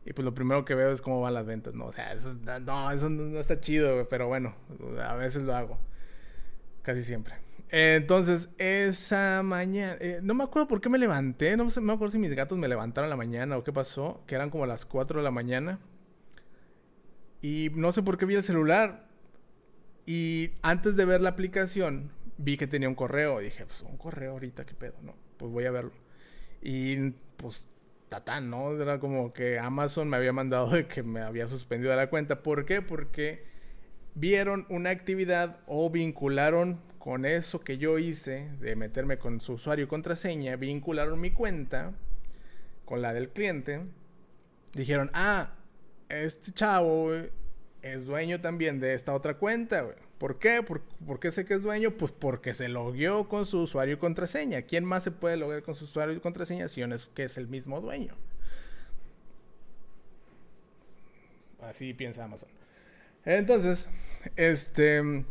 y 0.09 0.13
pues 0.13 0.25
lo 0.25 0.33
primero 0.33 0.65
que 0.65 0.73
veo 0.73 0.91
es 0.91 1.03
cómo 1.03 1.21
van 1.21 1.35
las 1.35 1.45
ventas, 1.45 1.75
¿no? 1.75 1.85
O 1.85 1.93
sea, 1.93 2.13
eso, 2.13 2.35
no, 2.61 2.91
eso 2.91 3.09
no 3.09 3.39
está 3.39 3.59
chido, 3.59 4.07
pero 4.09 4.27
bueno, 4.27 4.55
a 5.07 5.13
veces 5.13 5.43
lo 5.43 5.55
hago. 5.55 5.77
Casi 6.81 7.03
siempre. 7.03 7.35
Entonces, 7.69 8.49
esa 8.57 9.43
mañana, 9.43 9.97
eh, 9.99 10.19
no 10.23 10.33
me 10.33 10.43
acuerdo 10.43 10.67
por 10.67 10.81
qué 10.81 10.89
me 10.89 10.97
levanté, 10.97 11.55
no 11.55 11.65
me 11.65 11.93
acuerdo 11.93 12.13
si 12.13 12.17
mis 12.17 12.33
gatos 12.33 12.57
me 12.57 12.67
levantaron 12.67 13.11
la 13.11 13.15
mañana 13.15 13.55
o 13.55 13.63
qué 13.63 13.71
pasó, 13.71 14.23
que 14.25 14.33
eran 14.33 14.49
como 14.49 14.65
las 14.65 14.83
4 14.83 15.19
de 15.19 15.23
la 15.23 15.29
mañana. 15.29 15.77
Y 17.43 17.69
no 17.75 17.91
sé 17.91 18.01
por 18.01 18.17
qué 18.17 18.25
vi 18.25 18.33
el 18.33 18.41
celular. 18.41 19.07
Y 20.07 20.53
antes 20.63 20.95
de 20.95 21.05
ver 21.05 21.21
la 21.21 21.29
aplicación, 21.29 22.11
vi 22.39 22.57
que 22.57 22.65
tenía 22.65 22.89
un 22.89 22.95
correo. 22.95 23.41
Y 23.41 23.43
dije, 23.45 23.63
pues 23.67 23.83
un 23.83 23.97
correo 23.97 24.31
ahorita, 24.31 24.65
qué 24.65 24.73
pedo, 24.73 24.95
¿no? 25.03 25.13
Pues 25.37 25.51
voy 25.51 25.65
a 25.65 25.71
verlo. 25.71 25.93
Y 26.63 27.11
pues 27.37 27.67
tatán, 28.09 28.49
¿no? 28.49 28.79
Era 28.81 28.99
como 28.99 29.33
que 29.33 29.59
Amazon 29.59 30.09
me 30.09 30.17
había 30.17 30.33
mandado 30.33 30.69
de 30.69 30.87
que 30.87 31.03
me 31.03 31.21
había 31.21 31.47
suspendido 31.47 31.95
la 31.95 32.09
cuenta. 32.09 32.43
¿Por 32.43 32.65
qué? 32.65 32.81
Porque 32.81 33.43
vieron 34.15 34.65
una 34.69 34.89
actividad 34.89 35.59
o 35.67 35.89
vincularon 35.89 36.81
con 36.97 37.25
eso 37.25 37.61
que 37.61 37.77
yo 37.77 37.97
hice 37.97 38.49
de 38.59 38.75
meterme 38.75 39.17
con 39.17 39.39
su 39.39 39.53
usuario 39.53 39.85
y 39.85 39.87
contraseña, 39.87 40.57
vincularon 40.57 41.21
mi 41.21 41.31
cuenta 41.31 41.93
con 42.85 43.01
la 43.01 43.13
del 43.13 43.29
cliente. 43.29 43.81
Dijeron, 44.73 45.09
ah, 45.13 45.53
este 46.09 46.51
chavo 46.51 47.11
es 47.81 48.05
dueño 48.05 48.41
también 48.41 48.79
de 48.79 48.93
esta 48.93 49.13
otra 49.13 49.35
cuenta. 49.35 49.87
¿Por 50.19 50.37
qué? 50.37 50.61
¿Por, 50.61 50.81
qué 51.21 51.31
sé 51.31 51.45
que 51.45 51.53
es 51.53 51.61
dueño? 51.61 51.91
Pues 51.91 52.11
porque 52.11 52.53
se 52.53 52.67
logueó 52.67 53.29
con 53.29 53.45
su 53.45 53.61
usuario 53.61 53.95
y 53.95 53.97
contraseña. 53.97 54.63
¿Quién 54.63 54.83
más 54.83 55.05
se 55.05 55.11
puede 55.11 55.37
loguear 55.37 55.63
con 55.63 55.75
su 55.75 55.85
usuario 55.85 56.13
y 56.13 56.19
contraseña 56.19 56.67
si 56.67 56.85
no 56.85 56.93
es 56.93 57.07
que 57.07 57.23
es 57.23 57.37
el 57.37 57.47
mismo 57.47 57.79
dueño? 57.79 58.15
Así 61.61 61.93
piensa 61.93 62.25
Amazon. 62.25 62.49
Entonces, 63.23 63.87
este. 64.35 65.23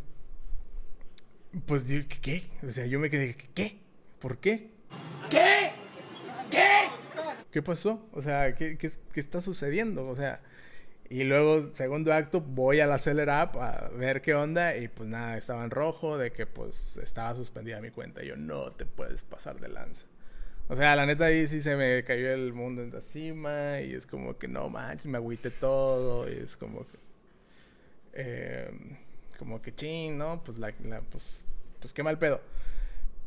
Pues, 1.67 1.85
¿qué? 2.23 2.45
O 2.67 2.71
sea, 2.71 2.87
yo 2.87 2.99
me 2.99 3.11
quedé, 3.11 3.37
¿qué? 3.55 3.79
¿Por 4.19 4.39
qué? 4.39 4.71
¿Qué? 5.29 5.73
¿Qué? 6.51 6.89
¿Qué 7.51 7.63
pasó? 7.63 8.07
O 8.13 8.23
sea, 8.23 8.55
¿qué, 8.55 8.79
qué, 8.79 8.91
qué 9.13 9.21
está 9.21 9.43
sucediendo? 9.43 10.07
O 10.07 10.17
sea, 10.17 10.41
y 11.11 11.25
luego, 11.25 11.73
segundo 11.73 12.13
acto, 12.13 12.41
voy 12.41 12.81
a 12.81 12.87
la 12.87 12.99
Seller 12.99 13.31
App 13.31 13.57
a 13.57 13.89
ver 13.89 14.21
qué 14.21 14.35
onda 14.35 14.77
y 14.77 14.89
pues 14.89 15.09
nada, 15.09 15.39
estaba 15.39 15.65
en 15.65 15.71
rojo 15.71 16.19
de 16.19 16.33
que 16.33 16.47
pues 16.47 16.99
estaba 16.99 17.35
suspendida 17.35 17.81
mi 17.81 17.91
cuenta. 17.91 18.23
Yo, 18.23 18.37
no 18.37 18.73
te 18.73 18.85
puedes 18.85 19.23
pasar 19.23 19.59
de 19.59 19.69
lanza. 19.69 20.07
O 20.69 20.77
sea, 20.77 20.95
la 20.97 21.07
neta 21.07 21.25
ahí 21.27 21.47
sí 21.47 21.63
se 21.63 21.77
me 21.77 22.05
cayó 22.05 22.31
el 22.31 22.53
mundo 22.53 22.83
en 22.83 22.95
encima 22.95 23.81
y 23.81 23.95
es 23.95 24.07
como 24.07 24.37
que 24.37 24.49
no 24.49 24.69
manches, 24.69 25.07
me 25.07 25.17
agüité 25.17 25.51
todo 25.51 26.31
y 26.31 26.35
es 26.35 26.57
como 26.57 26.87
que... 26.87 26.99
Eh, 28.13 28.71
como 29.39 29.63
que 29.63 29.75
ching, 29.75 30.19
¿no? 30.19 30.43
Pues, 30.45 30.59
la, 30.59 30.73
pues, 31.11 31.47
pues 31.81 31.95
qué 31.95 32.03
mal 32.03 32.19
pedo. 32.19 32.41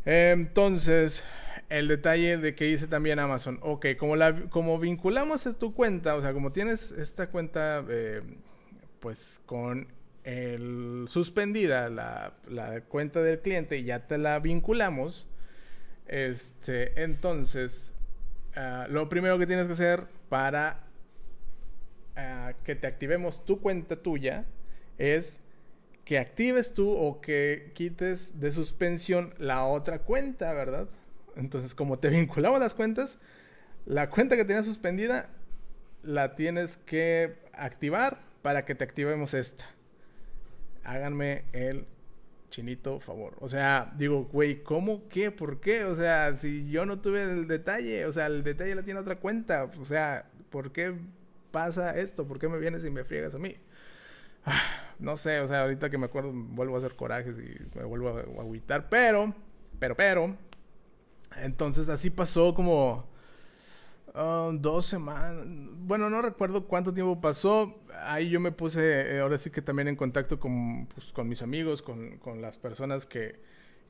Entonces, 0.05 1.23
el 1.69 1.87
detalle 1.87 2.37
de 2.37 2.55
que 2.55 2.69
hice 2.69 2.87
también 2.87 3.19
Amazon. 3.19 3.59
Ok, 3.61 3.87
como, 3.97 4.15
la, 4.15 4.49
como 4.49 4.79
vinculamos 4.79 5.47
a 5.47 5.57
tu 5.57 5.73
cuenta, 5.73 6.15
o 6.15 6.21
sea, 6.21 6.33
como 6.33 6.51
tienes 6.51 6.91
esta 6.91 7.27
cuenta, 7.27 7.83
eh, 7.89 8.21
pues 8.99 9.41
con 9.45 9.87
el 10.23 11.05
suspendida 11.07 11.89
la, 11.89 12.33
cuenta 12.87 13.21
del 13.21 13.39
cliente 13.39 13.77
y 13.77 13.83
ya 13.83 14.07
te 14.07 14.17
la 14.17 14.39
vinculamos, 14.39 15.27
este, 16.07 17.03
entonces, 17.03 17.93
ah, 18.55 18.87
lo 18.89 19.07
primero 19.09 19.37
que 19.39 19.47
tienes 19.47 19.67
que 19.67 19.73
hacer 19.73 20.05
para 20.29 20.83
ah, 22.15 22.53
que 22.63 22.75
te 22.75 22.87
activemos 22.87 23.45
tu 23.45 23.61
cuenta 23.61 23.95
tuya 23.95 24.45
es 24.97 25.40
que 26.05 26.17
actives 26.17 26.73
tú 26.73 26.91
o 26.91 27.21
que 27.21 27.71
quites 27.75 28.39
de 28.39 28.51
suspensión 28.51 29.33
la 29.37 29.65
otra 29.65 29.99
cuenta, 29.99 30.53
¿verdad? 30.53 30.87
Entonces, 31.35 31.75
como 31.75 31.99
te 31.99 32.09
vinculamos 32.11 32.59
las 32.59 32.73
cuentas, 32.73 33.17
la 33.85 34.09
cuenta 34.09 34.35
que 34.35 34.45
tenías 34.45 34.65
suspendida 34.65 35.29
la 36.03 36.35
tienes 36.35 36.77
que 36.77 37.35
activar 37.53 38.19
para 38.41 38.65
que 38.65 38.75
te 38.75 38.83
activemos 38.83 39.33
esta. 39.33 39.65
Háganme 40.83 41.43
el 41.53 41.85
chinito 42.49 42.99
favor. 42.99 43.35
O 43.39 43.49
sea, 43.49 43.91
digo, 43.97 44.25
güey, 44.25 44.63
¿cómo? 44.63 45.07
¿Qué? 45.09 45.31
¿Por 45.31 45.59
qué? 45.61 45.85
O 45.85 45.95
sea, 45.95 46.35
si 46.37 46.69
yo 46.69 46.85
no 46.85 46.99
tuve 46.99 47.23
el 47.23 47.47
detalle, 47.47 48.05
o 48.05 48.13
sea, 48.13 48.25
el 48.27 48.43
detalle 48.43 48.75
la 48.75 48.83
tiene 48.83 48.99
otra 48.99 49.17
cuenta. 49.17 49.71
O 49.79 49.85
sea, 49.85 50.29
¿por 50.49 50.71
qué 50.71 50.93
pasa 51.51 51.97
esto? 51.97 52.27
¿Por 52.27 52.39
qué 52.39 52.47
me 52.47 52.59
vienes 52.59 52.83
y 52.85 52.89
me 52.89 53.03
friegas 53.03 53.33
a 53.35 53.39
mí? 53.39 53.55
No 55.01 55.17
sé, 55.17 55.39
o 55.39 55.47
sea, 55.47 55.63
ahorita 55.63 55.89
que 55.89 55.97
me 55.97 56.05
acuerdo 56.05 56.31
vuelvo 56.33 56.75
a 56.75 56.77
hacer 56.77 56.95
corajes 56.95 57.37
y 57.39 57.77
me 57.77 57.83
vuelvo 57.83 58.09
a 58.09 58.41
agüitar, 58.41 58.87
pero, 58.87 59.33
pero, 59.79 59.95
pero, 59.95 60.37
entonces 61.37 61.89
así 61.89 62.09
pasó 62.09 62.53
como 62.53 63.09
um, 64.13 64.61
dos 64.61 64.85
semanas. 64.85 65.43
Bueno, 65.45 66.09
no 66.09 66.21
recuerdo 66.21 66.67
cuánto 66.67 66.93
tiempo 66.93 67.19
pasó. 67.19 67.81
Ahí 68.03 68.29
yo 68.29 68.39
me 68.39 68.51
puse, 68.51 69.15
eh, 69.15 69.19
ahora 69.19 69.37
sí 69.37 69.49
que 69.49 69.61
también 69.61 69.87
en 69.87 69.95
contacto 69.95 70.39
con, 70.39 70.85
pues, 70.87 71.11
con 71.11 71.27
mis 71.27 71.41
amigos, 71.41 71.81
con, 71.81 72.17
con, 72.19 72.41
las 72.41 72.57
personas 72.57 73.05
que, 73.07 73.39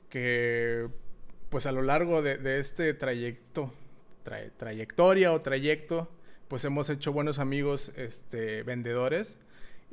que, 0.08 0.88
pues 1.50 1.66
a 1.66 1.72
lo 1.72 1.82
largo 1.82 2.22
de, 2.22 2.38
de 2.38 2.58
este 2.58 2.94
trayecto, 2.94 3.72
trayectoria 4.56 5.32
o 5.32 5.42
trayecto, 5.42 6.10
pues 6.48 6.64
hemos 6.64 6.88
hecho 6.88 7.12
buenos 7.12 7.38
amigos 7.38 7.92
este, 7.96 8.62
vendedores. 8.62 9.36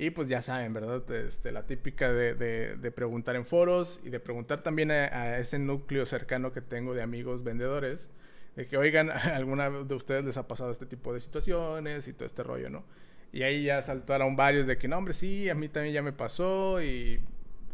Y 0.02 0.12
pues 0.12 0.30
ya 0.30 0.42
saben, 0.42 0.72
¿verdad? 0.72 1.12
Este, 1.12 1.52
la 1.52 1.64
típica 1.64 2.10
de, 2.10 2.34
de, 2.34 2.92
preguntar 2.92 3.36
en 3.36 3.46
foros 3.46 4.00
y 4.02 4.10
de 4.10 4.22
preguntar 4.22 4.64
también 4.64 4.92
a, 4.92 5.38
ese 5.40 5.60
núcleo 5.60 6.06
cercano 6.06 6.54
que 6.54 6.62
tengo 6.62 6.94
de 6.94 7.02
amigos 7.02 7.44
vendedores, 7.44 8.10
de 8.56 8.66
que, 8.66 8.78
oigan, 8.78 9.12
¿alguna 9.12 9.70
de 9.70 9.94
ustedes 9.94 10.24
les 10.24 10.38
ha 10.38 10.48
pasado 10.48 10.72
este 10.72 10.86
tipo 10.86 11.14
de 11.14 11.20
situaciones 11.20 12.08
y 12.08 12.14
todo 12.14 12.26
este 12.26 12.44
rollo, 12.44 12.70
¿no? 12.70 12.86
Y 13.34 13.44
ahí 13.44 13.64
ya 13.64 13.82
saltaron 13.82 14.38
varios 14.38 14.68
de 14.68 14.78
que, 14.78 14.88
no, 14.88 14.98
hombre, 14.98 15.14
sí, 15.14 15.50
a 15.50 15.54
mí 15.54 15.68
también 15.68 15.94
ya 15.94 16.02
me 16.02 16.14
pasó 16.14 16.82
y 16.82 17.20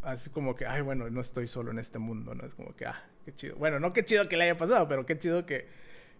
así 0.01 0.31
como 0.31 0.55
que, 0.55 0.65
ay, 0.65 0.81
bueno, 0.81 1.07
no 1.11 1.21
estoy 1.21 1.47
solo 1.47 1.69
en 1.69 1.77
este 1.77 1.99
mundo, 1.99 2.33
¿no? 2.33 2.43
Es 2.43 2.55
como 2.55 2.75
que, 2.75 2.87
ah, 2.87 3.03
qué 3.23 3.35
chido. 3.35 3.55
Bueno, 3.57 3.79
no 3.79 3.93
qué 3.93 4.03
chido 4.03 4.27
que 4.27 4.35
le 4.35 4.45
haya 4.45 4.57
pasado, 4.57 4.87
pero 4.87 5.05
qué 5.05 5.15
chido 5.19 5.45
que, 5.45 5.67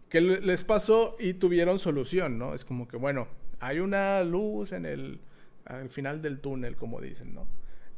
que 0.09 0.21
les 0.21 0.63
pasó 0.63 1.15
y 1.19 1.33
tuvieron 1.33 1.79
solución, 1.79 2.37
¿no? 2.37 2.53
Es 2.53 2.63
como 2.63 2.87
que, 2.87 2.95
bueno, 2.95 3.27
hay 3.59 3.79
una 3.79 4.23
luz 4.23 4.71
en 4.71 4.85
el 4.85 5.19
al 5.65 5.89
final 5.89 6.21
del 6.21 6.39
túnel, 6.39 6.75
como 6.75 7.01
dicen, 7.01 7.33
¿no? 7.33 7.47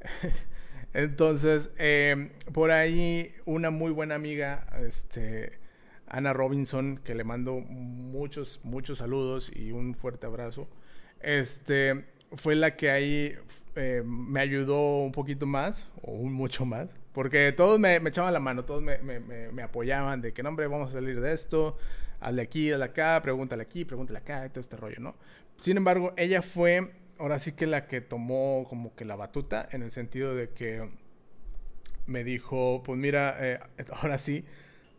Entonces, 0.93 1.71
eh, 1.77 2.31
por 2.53 2.71
ahí 2.71 3.33
una 3.45 3.69
muy 3.69 3.91
buena 3.91 4.15
amiga, 4.15 4.65
este, 4.79 5.59
Ana 6.07 6.33
Robinson, 6.33 6.99
que 7.03 7.13
le 7.13 7.23
mando 7.23 7.59
muchos, 7.59 8.61
muchos 8.63 8.99
saludos 8.99 9.51
y 9.53 9.71
un 9.71 9.93
fuerte 9.93 10.25
abrazo, 10.25 10.67
este, 11.21 12.05
fue 12.35 12.55
la 12.55 12.75
que 12.75 12.89
ahí 12.89 13.35
eh, 13.75 14.01
me 14.05 14.39
ayudó 14.39 15.03
un 15.03 15.11
poquito 15.11 15.45
más, 15.45 15.89
o 16.01 16.11
un 16.11 16.33
mucho 16.33 16.65
más, 16.65 16.89
porque 17.11 17.51
todos 17.51 17.79
me, 17.79 17.97
echaban 17.97 18.33
la 18.33 18.39
mano, 18.39 18.63
todos 18.63 18.81
me, 18.81 18.97
me, 18.99 19.61
apoyaban 19.61 20.21
de 20.21 20.33
que, 20.33 20.41
no, 20.41 20.49
hombre, 20.49 20.67
vamos 20.67 20.89
a 20.89 20.93
salir 20.93 21.19
de 21.19 21.33
esto, 21.33 21.77
hazle 22.21 22.41
aquí, 22.41 22.71
hazle 22.71 22.85
acá, 22.85 23.21
pregúntale 23.21 23.61
aquí, 23.61 23.85
pregúntale 23.85 24.19
acá, 24.19 24.47
todo 24.49 24.61
este 24.61 24.77
rollo, 24.77 24.99
¿no? 24.99 25.15
Sin 25.57 25.77
embargo, 25.77 26.13
ella 26.15 26.41
fue 26.41 26.91
ahora 27.19 27.39
sí 27.39 27.53
que 27.53 27.67
la 27.67 27.87
que 27.87 28.01
tomó 28.01 28.65
como 28.69 28.95
que 28.95 29.05
la 29.05 29.15
batuta 29.15 29.67
en 29.71 29.83
el 29.83 29.91
sentido 29.91 30.35
de 30.35 30.49
que 30.49 30.87
me 32.05 32.23
dijo, 32.23 32.81
pues 32.83 32.97
mira, 32.97 33.35
eh, 33.39 33.59
ahora 33.91 34.17
sí, 34.17 34.45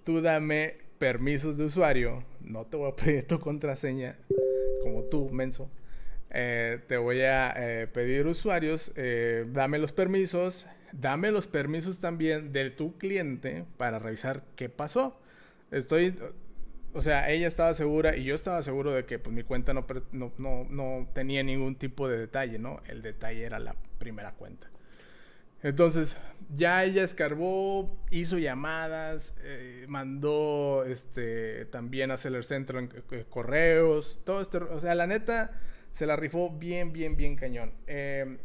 tú 0.05 0.21
dame 0.21 0.77
permisos 0.99 1.57
de 1.57 1.65
usuario, 1.65 2.25
no 2.41 2.67
te 2.67 2.77
voy 2.77 2.91
a 2.91 2.97
pedir 2.97 3.27
tu 3.27 3.41
contraseña, 3.41 4.17
como 4.83 5.05
tú, 5.05 5.31
menso. 5.31 5.71
Eh, 6.31 6.81
te 6.87 6.99
voy 6.99 7.23
a 7.23 7.55
eh, 7.57 7.87
pedir 7.87 8.27
usuarios, 8.27 8.93
dame 9.47 9.79
los 9.79 9.93
permisos, 9.93 10.67
dame 10.93 11.31
los 11.31 11.47
permisos 11.47 12.01
también 12.01 12.53
de 12.53 12.71
tu 12.71 12.99
cliente 12.99 13.65
para 13.79 13.99
revisar 13.99 14.45
qué 14.55 14.69
pasó. 14.69 15.19
Estoy, 15.71 16.15
o 16.99 17.01
sea, 17.01 17.31
ella 17.31 17.47
estaba 17.47 17.75
segura 17.75 18.17
y 18.17 18.25
yo 18.25 18.35
estaba 18.35 18.61
seguro 18.61 18.91
de 18.91 19.05
que 19.05 19.21
pues, 19.21 19.33
mi 19.33 19.45
cuenta 19.45 19.73
no, 19.73 19.87
no, 20.11 20.67
no, 20.69 21.09
tenía 21.15 21.45
ningún 21.45 21.77
tipo 21.77 22.09
de 22.09 22.19
detalle, 22.19 22.59
¿no? 22.59 22.81
El 22.89 23.03
detalle 23.03 23.45
era 23.45 23.61
la 23.61 23.77
primera 23.99 24.33
cuenta. 24.33 24.69
Entonces, 25.63 26.17
ya 26.57 26.83
ella 26.83 27.05
escarbó, 27.05 27.97
hizo 28.11 28.37
llamadas, 28.39 29.33
eh, 29.43 29.85
mandó 29.87 30.85
este 30.89 31.67
también 31.67 32.11
a 32.11 32.17
Seller 32.17 32.45
Centro 32.45 32.81
en, 32.81 32.91
eh, 33.13 33.25
correos, 33.31 34.19
todo 34.25 34.41
esto, 34.41 34.69
o 34.73 34.81
sea, 34.81 34.97
la 34.97 35.07
neta 35.07 35.53
se 35.93 36.05
la 36.05 36.17
rifó 36.17 36.51
bien, 36.51 36.93
bien, 36.93 37.17
bien 37.17 37.37
cañón. 37.37 37.75
Eh, 37.87 38.39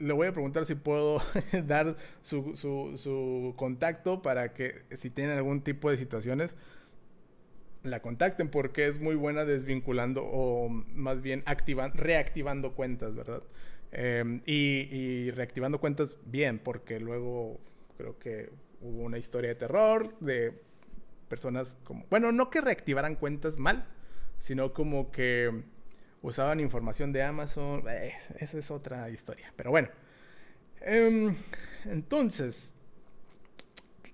le 0.00 0.12
voy 0.12 0.26
a 0.26 0.32
preguntar 0.32 0.64
si 0.64 0.74
puedo 0.74 1.22
dar 1.64 1.94
su, 2.22 2.56
su, 2.56 2.94
su, 2.96 3.54
contacto 3.56 4.20
para 4.20 4.52
que 4.52 4.82
si 4.96 5.10
tienen 5.10 5.36
algún 5.36 5.62
tipo 5.62 5.90
de 5.90 5.96
situaciones 5.96 6.56
la 7.82 8.00
contacten 8.00 8.48
porque 8.48 8.86
es 8.86 9.00
muy 9.00 9.14
buena 9.14 9.44
desvinculando 9.44 10.22
o 10.24 10.68
más 10.68 11.22
bien 11.22 11.42
activando, 11.46 11.96
reactivando 11.96 12.72
cuentas, 12.74 13.14
¿verdad? 13.14 13.42
Em, 13.92 14.42
y, 14.46 15.30
reactivando 15.32 15.80
cuentas 15.80 16.16
bien, 16.24 16.58
porque 16.58 17.00
luego 17.00 17.58
creo 17.96 18.18
que 18.18 18.50
hubo 18.80 19.02
una 19.02 19.18
historia 19.18 19.50
de 19.50 19.56
terror 19.56 20.14
de 20.20 20.52
personas 21.28 21.78
como, 21.84 22.06
bueno, 22.10 22.32
no 22.32 22.50
que 22.50 22.60
reactivaran 22.60 23.16
cuentas 23.16 23.58
mal, 23.58 23.86
sino 24.38 24.72
como 24.72 25.10
que 25.10 25.50
usaban 26.22 26.60
información 26.60 27.12
de 27.12 27.22
Amazon. 27.22 27.84
Eh, 27.88 28.14
esa 28.38 28.58
es 28.58 28.70
otra 28.70 29.10
historia, 29.10 29.52
pero 29.56 29.70
bueno. 29.70 29.88
Em, 30.82 31.34
entonces, 31.86 32.74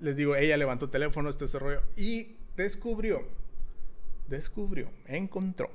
les 0.00 0.16
digo, 0.16 0.36
ella 0.36 0.56
levantó 0.56 0.90
teléfono, 0.90 1.30
este 1.30 1.46
rollo, 1.58 1.82
y 1.96 2.36
descubrió, 2.56 3.26
descubrió, 4.28 4.90
encontró 5.06 5.70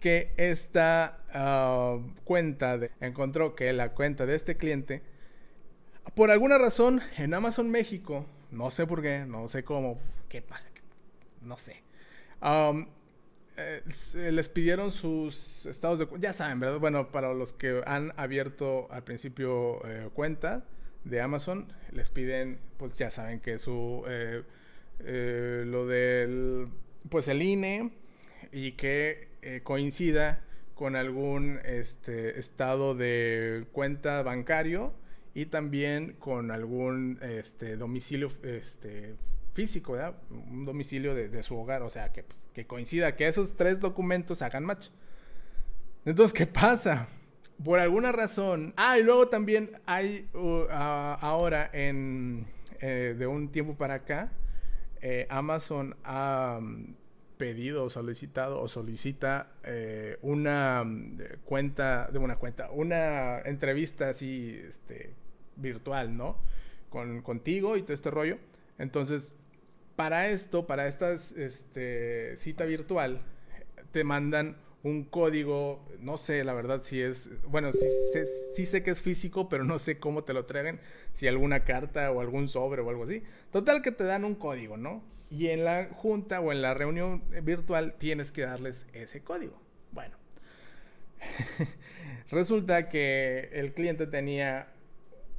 que 0.00 0.32
esta 0.36 1.24
ah, 1.32 1.98
cuenta, 2.24 2.78
de, 2.78 2.90
encontró 3.00 3.54
que 3.54 3.72
la 3.72 3.94
cuenta 3.94 4.26
de 4.26 4.34
este 4.34 4.56
cliente, 4.56 5.02
por 6.14 6.30
alguna 6.30 6.58
razón 6.58 7.00
en 7.16 7.34
Amazon 7.34 7.70
México, 7.70 8.26
no 8.50 8.70
sé 8.70 8.86
por 8.86 9.02
qué, 9.02 9.24
no 9.26 9.48
sé 9.48 9.64
cómo, 9.64 9.98
qué, 10.28 10.44
no 11.42 11.58
sé, 11.58 11.82
eh, 13.56 13.82
les 14.14 14.48
pidieron 14.48 14.92
sus 14.92 15.66
estados 15.66 15.98
de 15.98 16.08
ya 16.20 16.32
saben, 16.32 16.60
¿verdad? 16.60 16.78
Bueno, 16.78 17.10
para 17.10 17.34
los 17.34 17.52
que 17.52 17.82
han 17.86 18.12
abierto 18.16 18.86
al 18.90 19.02
principio 19.02 19.84
eh, 19.84 20.08
cuenta 20.14 20.64
de 21.04 21.20
Amazon, 21.20 21.72
les 21.90 22.08
piden, 22.10 22.60
pues 22.76 22.96
ya 22.96 23.10
saben 23.10 23.40
que 23.40 23.58
su, 23.58 24.04
eh, 24.06 24.44
lo 25.66 25.86
del, 25.86 26.68
pues 27.08 27.28
el 27.28 27.42
INE 27.42 27.90
y 28.52 28.72
que 28.72 29.28
eh, 29.42 29.60
coincida 29.62 30.44
con 30.74 30.96
algún 30.96 31.58
este, 31.64 32.38
estado 32.38 32.94
de 32.94 33.66
cuenta 33.72 34.22
bancario 34.22 34.92
y 35.34 35.46
también 35.46 36.14
con 36.18 36.50
algún 36.50 37.18
este, 37.22 37.76
domicilio 37.76 38.30
este, 38.42 39.14
físico, 39.54 39.96
un 40.30 40.64
domicilio 40.64 41.14
de, 41.14 41.42
su 41.42 41.56
hogar, 41.56 41.82
o 41.82 41.90
sea, 41.90 42.12
que, 42.12 42.22
pues, 42.22 42.48
que 42.54 42.66
coincida, 42.66 43.16
que 43.16 43.26
esos 43.26 43.56
tres 43.56 43.80
documentos 43.80 44.42
hagan 44.42 44.64
match. 44.64 44.88
Entonces, 46.04 46.32
¿qué 46.32 46.46
pasa? 46.46 47.08
Por 47.62 47.80
alguna 47.80 48.12
razón. 48.12 48.72
Ah, 48.76 48.98
y 48.98 49.02
luego 49.02 49.28
también 49.28 49.72
hay 49.84 50.28
uh, 50.32 50.66
ahora 50.70 51.68
en 51.72 52.46
eh, 52.80 53.16
de 53.18 53.26
un 53.26 53.48
tiempo 53.48 53.74
para 53.74 53.94
acá, 53.94 54.30
eh, 55.00 55.26
Amazon 55.30 55.96
ha 56.04 56.60
pedido 57.38 57.84
o 57.84 57.90
solicitado 57.90 58.60
o 58.60 58.68
solicita 58.68 59.52
eh, 59.64 60.18
una 60.22 60.84
mm, 60.84 61.18
cuenta, 61.44 62.08
de 62.12 62.18
una 62.18 62.36
cuenta, 62.36 62.70
una 62.70 63.40
entrevista 63.40 64.10
así 64.10 64.60
este, 64.68 65.14
virtual, 65.56 66.16
¿no? 66.16 66.36
Con, 66.90 67.22
contigo 67.22 67.76
y 67.76 67.82
todo 67.82 67.94
este 67.94 68.10
rollo. 68.10 68.38
Entonces, 68.78 69.34
para 69.96 70.28
esto, 70.28 70.66
para 70.66 70.86
esta 70.86 71.12
este, 71.12 72.36
cita 72.36 72.64
virtual, 72.64 73.22
te 73.92 74.04
mandan 74.04 74.56
un 74.82 75.04
código, 75.04 75.84
no 76.00 76.18
sé 76.18 76.44
la 76.44 76.54
verdad 76.54 76.82
si 76.82 77.00
es, 77.00 77.30
bueno, 77.48 77.72
sí, 77.72 77.86
sí 78.54 78.64
sé 78.64 78.82
que 78.82 78.92
es 78.92 79.02
físico, 79.02 79.48
pero 79.48 79.64
no 79.64 79.78
sé 79.78 79.98
cómo 79.98 80.24
te 80.24 80.32
lo 80.32 80.44
traen, 80.46 80.80
si 81.14 81.26
alguna 81.26 81.64
carta 81.64 82.10
o 82.12 82.20
algún 82.20 82.48
sobre 82.48 82.80
o 82.82 82.90
algo 82.90 83.04
así. 83.04 83.22
Total 83.50 83.82
que 83.82 83.92
te 83.92 84.04
dan 84.04 84.24
un 84.24 84.34
código, 84.34 84.76
¿no? 84.76 85.02
Y 85.30 85.48
en 85.48 85.64
la 85.64 85.88
junta 85.92 86.40
o 86.40 86.52
en 86.52 86.62
la 86.62 86.74
reunión 86.74 87.22
virtual 87.42 87.94
tienes 87.98 88.32
que 88.32 88.42
darles 88.42 88.86
ese 88.92 89.22
código. 89.22 89.60
Bueno, 89.92 90.16
resulta 92.30 92.88
que 92.88 93.50
el 93.52 93.74
cliente 93.74 94.06
tenía 94.06 94.68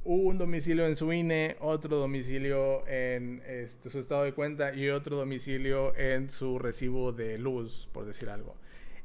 un 0.04 0.38
domicilio 0.38 0.86
en 0.86 0.96
su 0.96 1.12
INE, 1.12 1.56
otro 1.60 1.96
domicilio 1.96 2.86
en 2.88 3.42
este, 3.46 3.90
su 3.90 3.98
estado 3.98 4.24
de 4.24 4.32
cuenta 4.32 4.74
y 4.74 4.88
otro 4.88 5.16
domicilio 5.16 5.94
en 5.96 6.30
su 6.30 6.58
recibo 6.58 7.12
de 7.12 7.38
luz, 7.38 7.88
por 7.92 8.06
decir 8.06 8.30
algo. 8.30 8.56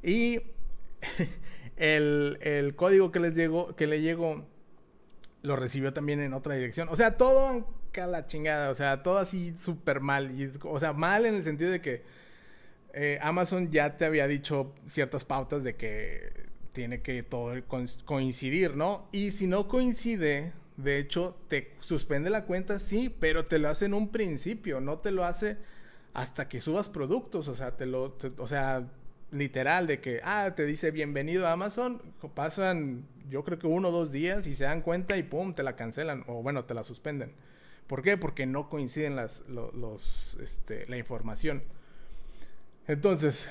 Y 0.02 0.40
el, 1.76 2.38
el 2.40 2.74
código 2.74 3.12
que 3.12 3.20
les 3.20 3.34
llegó, 3.34 3.76
que 3.76 3.86
le 3.86 4.00
llegó, 4.00 4.46
lo 5.42 5.56
recibió 5.56 5.92
también 5.92 6.20
en 6.20 6.32
otra 6.32 6.54
dirección. 6.54 6.88
O 6.88 6.96
sea, 6.96 7.16
todo 7.16 7.75
la 8.04 8.26
chingada. 8.26 8.70
O 8.70 8.74
sea, 8.74 9.02
todo 9.02 9.18
así 9.18 9.54
súper 9.58 10.00
mal. 10.00 10.34
O 10.64 10.78
sea, 10.78 10.92
mal 10.92 11.24
en 11.24 11.36
el 11.36 11.44
sentido 11.44 11.70
de 11.70 11.80
que 11.80 12.02
eh, 12.92 13.18
Amazon 13.22 13.70
ya 13.70 13.96
te 13.96 14.04
había 14.04 14.26
dicho 14.26 14.74
ciertas 14.86 15.24
pautas 15.24 15.62
de 15.64 15.76
que 15.76 16.32
tiene 16.72 17.00
que 17.00 17.22
todo 17.22 17.54
coincidir, 18.04 18.76
¿no? 18.76 19.08
Y 19.12 19.30
si 19.30 19.46
no 19.46 19.68
coincide, 19.68 20.52
de 20.76 20.98
hecho, 20.98 21.36
te 21.48 21.72
suspende 21.80 22.28
la 22.28 22.44
cuenta, 22.44 22.78
sí, 22.78 23.14
pero 23.20 23.46
te 23.46 23.58
lo 23.58 23.70
hace 23.70 23.86
en 23.86 23.94
un 23.94 24.10
principio, 24.10 24.80
no 24.80 24.98
te 24.98 25.10
lo 25.10 25.24
hace 25.24 25.56
hasta 26.12 26.48
que 26.48 26.60
subas 26.60 26.88
productos. 26.88 27.48
O 27.48 27.54
sea, 27.54 27.76
te 27.76 27.86
lo. 27.86 28.16
o 28.38 28.46
sea, 28.46 28.86
literal, 29.30 29.86
de 29.86 30.00
que, 30.00 30.20
ah, 30.24 30.52
te 30.54 30.66
dice 30.66 30.90
bienvenido 30.90 31.46
a 31.46 31.52
Amazon, 31.52 32.02
pasan 32.34 33.06
yo 33.28 33.44
creo 33.44 33.58
que 33.58 33.66
uno 33.66 33.88
o 33.88 33.92
dos 33.92 34.12
días 34.12 34.46
y 34.46 34.54
se 34.54 34.64
dan 34.64 34.82
cuenta 34.82 35.16
y 35.16 35.22
pum, 35.22 35.54
te 35.54 35.62
la 35.62 35.76
cancelan 35.76 36.24
o 36.26 36.42
bueno, 36.42 36.64
te 36.64 36.74
la 36.74 36.84
suspenden. 36.84 37.32
¿Por 37.86 38.02
qué? 38.02 38.16
Porque 38.16 38.46
no 38.46 38.68
coinciden 38.68 39.16
las, 39.16 39.44
los, 39.48 40.36
este, 40.40 40.86
la 40.88 40.96
información. 40.96 41.62
Entonces, 42.88 43.48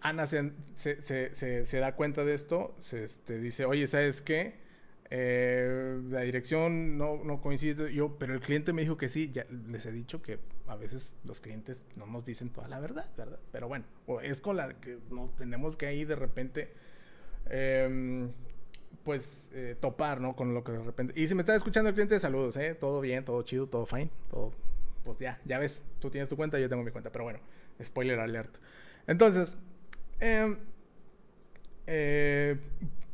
Ana 0.00 0.26
se, 0.26 0.52
da 1.72 1.94
cuenta 1.94 2.24
de 2.24 2.34
esto, 2.34 2.74
se 2.78 3.02
este, 3.04 3.38
dice, 3.38 3.64
oye, 3.64 3.86
¿sabes 3.86 4.20
qué? 4.20 4.64
Eh, 5.10 6.00
la 6.08 6.22
dirección 6.22 6.98
no, 6.98 7.22
no, 7.22 7.40
coincide, 7.40 7.92
yo, 7.92 8.18
pero 8.18 8.34
el 8.34 8.40
cliente 8.40 8.72
me 8.72 8.82
dijo 8.82 8.96
que 8.96 9.08
sí, 9.08 9.30
ya 9.32 9.46
les 9.68 9.86
he 9.86 9.92
dicho 9.92 10.20
que 10.20 10.40
a 10.66 10.74
veces 10.74 11.16
los 11.24 11.40
clientes 11.40 11.80
no 11.94 12.06
nos 12.06 12.24
dicen 12.24 12.50
toda 12.50 12.66
la 12.66 12.80
verdad, 12.80 13.08
¿verdad? 13.16 13.38
Pero 13.52 13.68
bueno, 13.68 13.84
es 14.22 14.40
con 14.40 14.56
la 14.56 14.80
que 14.80 14.98
nos 15.10 15.34
tenemos 15.36 15.76
que 15.76 15.94
ir 15.94 16.06
de 16.06 16.16
repente... 16.16 16.72
Eh, 17.48 18.28
pues 19.04 19.48
eh, 19.52 19.76
topar, 19.80 20.20
¿no? 20.20 20.34
Con 20.34 20.54
lo 20.54 20.64
que 20.64 20.72
de 20.72 20.82
repente... 20.82 21.12
Y 21.20 21.28
si 21.28 21.34
me 21.34 21.42
está 21.42 21.54
escuchando 21.54 21.88
el 21.88 21.94
cliente, 21.94 22.18
saludos, 22.20 22.56
¿eh? 22.56 22.74
Todo 22.74 23.00
bien, 23.00 23.24
todo 23.24 23.42
chido, 23.42 23.66
todo 23.66 23.86
fine, 23.86 24.10
todo... 24.30 24.52
Pues 25.04 25.18
ya, 25.18 25.40
ya 25.44 25.58
ves, 25.58 25.80
tú 26.00 26.10
tienes 26.10 26.28
tu 26.28 26.36
cuenta, 26.36 26.58
yo 26.58 26.68
tengo 26.68 26.82
mi 26.82 26.90
cuenta, 26.90 27.12
pero 27.12 27.24
bueno, 27.24 27.38
spoiler 27.82 28.18
alert. 28.18 28.56
Entonces, 29.06 29.56
em, 30.18 30.56
eh, 31.86 32.56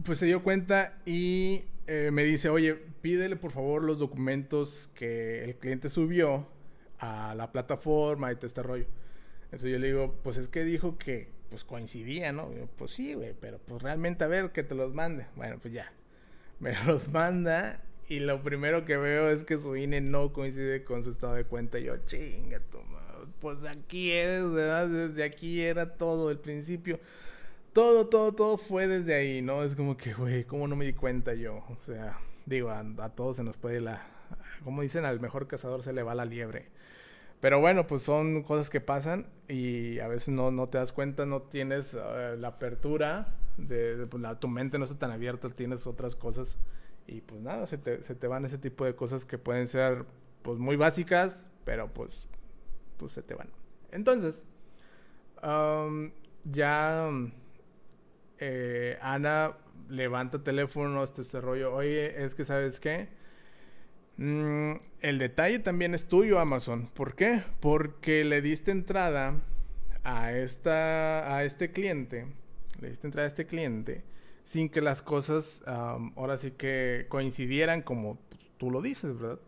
pues 0.02 0.18
se 0.18 0.24
dio 0.26 0.42
cuenta 0.42 0.98
y 1.04 1.64
eh, 1.86 2.10
me 2.10 2.24
dice, 2.24 2.48
oye, 2.48 2.74
pídele 2.74 3.36
por 3.36 3.52
favor 3.52 3.82
los 3.82 3.98
documentos 3.98 4.88
que 4.94 5.44
el 5.44 5.56
cliente 5.56 5.90
subió 5.90 6.46
a 6.98 7.34
la 7.34 7.52
plataforma 7.52 8.32
y 8.32 8.36
todo 8.36 8.46
este 8.46 8.62
rollo. 8.62 8.86
Entonces 9.44 9.72
yo 9.72 9.78
le 9.78 9.88
digo, 9.88 10.14
pues 10.22 10.38
es 10.38 10.48
que 10.48 10.64
dijo 10.64 10.96
que 10.96 11.28
pues 11.52 11.64
coincidía, 11.64 12.32
¿no? 12.32 12.48
pues 12.78 12.92
sí, 12.92 13.12
güey, 13.12 13.34
pero 13.38 13.58
pues 13.58 13.82
realmente 13.82 14.24
a 14.24 14.26
ver 14.26 14.52
que 14.52 14.62
te 14.62 14.74
los 14.74 14.94
mande. 14.94 15.26
Bueno, 15.36 15.58
pues 15.60 15.74
ya. 15.74 15.92
Me 16.60 16.72
los 16.86 17.08
manda 17.08 17.82
y 18.08 18.20
lo 18.20 18.42
primero 18.42 18.86
que 18.86 18.96
veo 18.96 19.28
es 19.28 19.44
que 19.44 19.58
su 19.58 19.76
INE 19.76 20.00
no 20.00 20.32
coincide 20.32 20.82
con 20.82 21.04
su 21.04 21.10
estado 21.10 21.34
de 21.34 21.44
cuenta. 21.44 21.78
Yo, 21.78 21.98
chinga. 22.06 22.62
Pues 23.38 23.64
aquí 23.64 24.12
es, 24.12 24.50
¿verdad? 24.50 24.88
Desde 24.88 25.24
aquí 25.24 25.60
era 25.60 25.94
todo, 25.94 26.30
el 26.30 26.38
principio. 26.38 26.98
Todo, 27.74 28.08
todo, 28.08 28.32
todo 28.32 28.56
fue 28.56 28.86
desde 28.86 29.14
ahí, 29.14 29.42
¿no? 29.42 29.62
Es 29.62 29.74
como 29.74 29.98
que, 29.98 30.14
güey, 30.14 30.44
¿cómo 30.44 30.66
no 30.68 30.74
me 30.74 30.86
di 30.86 30.94
cuenta 30.94 31.34
yo? 31.34 31.56
O 31.68 31.76
sea, 31.84 32.18
digo, 32.46 32.70
a, 32.70 32.80
a 32.80 33.08
todos 33.10 33.36
se 33.36 33.44
nos 33.44 33.58
puede 33.58 33.82
la... 33.82 34.06
Como 34.64 34.80
dicen, 34.80 35.04
al 35.04 35.20
mejor 35.20 35.48
cazador 35.48 35.82
se 35.82 35.92
le 35.92 36.02
va 36.02 36.14
la 36.14 36.24
liebre. 36.24 36.70
Pero 37.42 37.58
bueno, 37.58 37.88
pues 37.88 38.02
son 38.02 38.44
cosas 38.44 38.70
que 38.70 38.80
pasan 38.80 39.26
y 39.48 39.98
a 39.98 40.06
veces 40.06 40.28
no, 40.28 40.52
no 40.52 40.68
te 40.68 40.78
das 40.78 40.92
cuenta, 40.92 41.26
no 41.26 41.42
tienes 41.42 41.92
eh, 41.92 42.36
la 42.38 42.46
apertura, 42.46 43.34
de, 43.56 44.06
pues 44.08 44.22
tu 44.38 44.46
mente 44.46 44.78
no 44.78 44.84
está 44.84 44.96
tan 44.96 45.10
abierta, 45.10 45.48
tienes 45.48 45.88
otras 45.88 46.14
cosas 46.14 46.56
y 47.04 47.20
pues 47.20 47.40
nada, 47.40 47.66
se 47.66 47.78
te, 47.78 48.00
se 48.04 48.14
te 48.14 48.28
van 48.28 48.44
ese 48.44 48.58
tipo 48.58 48.84
de 48.84 48.94
cosas 48.94 49.24
que 49.24 49.38
pueden 49.38 49.66
ser 49.66 50.04
pues 50.42 50.60
muy 50.60 50.76
básicas, 50.76 51.50
pero 51.64 51.92
pues, 51.92 52.28
pues 52.96 53.10
se 53.10 53.24
te 53.24 53.34
van. 53.34 53.48
Entonces, 53.90 54.44
ya 56.44 57.10
eh, 58.38 58.98
Ana 59.02 59.56
levanta 59.88 60.44
teléfono, 60.44 61.02
este, 61.02 61.22
este 61.22 61.40
rollo. 61.40 61.74
Oye, 61.74 62.22
es 62.24 62.36
que 62.36 62.44
sabes 62.44 62.78
qué? 62.78 63.08
Mm, 64.22 64.74
el 65.00 65.18
detalle 65.18 65.58
también 65.58 65.94
es 65.94 66.06
tuyo, 66.06 66.38
Amazon. 66.38 66.88
¿Por 66.94 67.16
qué? 67.16 67.42
Porque 67.58 68.22
le 68.22 68.40
diste 68.40 68.70
entrada 68.70 69.42
a, 70.04 70.32
esta, 70.32 71.34
a 71.34 71.42
este 71.42 71.72
cliente. 71.72 72.28
Le 72.80 72.90
diste 72.90 73.08
entrada 73.08 73.24
a 73.24 73.28
este 73.28 73.46
cliente 73.46 74.04
sin 74.44 74.68
que 74.68 74.80
las 74.80 75.02
cosas 75.02 75.62
ahora 75.66 76.36
sí 76.36 76.52
que 76.52 77.06
coincidieran 77.08 77.82
como 77.82 78.20
tú 78.58 78.70
lo 78.70 78.80
dices, 78.80 79.18
¿verdad? 79.18 79.40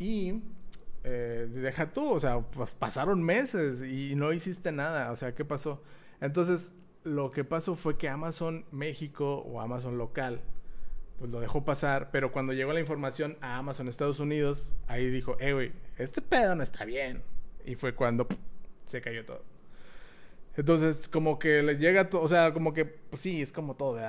Y 0.00 0.42
eh, 1.04 1.48
deja 1.52 1.92
tú, 1.92 2.10
o 2.10 2.18
sea, 2.18 2.40
pues 2.40 2.74
pasaron 2.74 3.22
meses 3.22 3.82
y 3.82 4.16
no 4.16 4.32
hiciste 4.32 4.72
nada, 4.72 5.12
o 5.12 5.16
sea, 5.16 5.34
¿qué 5.34 5.44
pasó? 5.44 5.80
Entonces, 6.20 6.72
lo 7.04 7.30
que 7.30 7.44
pasó 7.44 7.76
fue 7.76 7.98
que 7.98 8.08
Amazon 8.08 8.64
México 8.72 9.38
o 9.38 9.60
Amazon 9.60 9.96
local, 9.96 10.40
pues 11.22 11.30
lo 11.30 11.38
dejó 11.38 11.64
pasar, 11.64 12.10
pero 12.10 12.32
cuando 12.32 12.52
llegó 12.52 12.72
la 12.72 12.80
información 12.80 13.38
a 13.40 13.56
Amazon 13.56 13.86
Estados 13.86 14.18
Unidos, 14.18 14.74
ahí 14.88 15.08
dijo, 15.08 15.36
eh, 15.38 15.52
güey, 15.52 15.70
este 15.96 16.20
pedo 16.20 16.56
no 16.56 16.64
está 16.64 16.84
bien. 16.84 17.22
Y 17.64 17.76
fue 17.76 17.94
cuando 17.94 18.26
se 18.86 19.00
cayó 19.00 19.24
todo. 19.24 19.44
Entonces, 20.56 21.06
como 21.06 21.38
que 21.38 21.62
le 21.62 21.76
llega, 21.76 22.10
o 22.12 22.26
sea, 22.26 22.52
como 22.52 22.74
que, 22.74 22.86
pues 22.86 23.22
sí, 23.22 23.40
es 23.40 23.52
como 23.52 23.76
todo. 23.76 24.00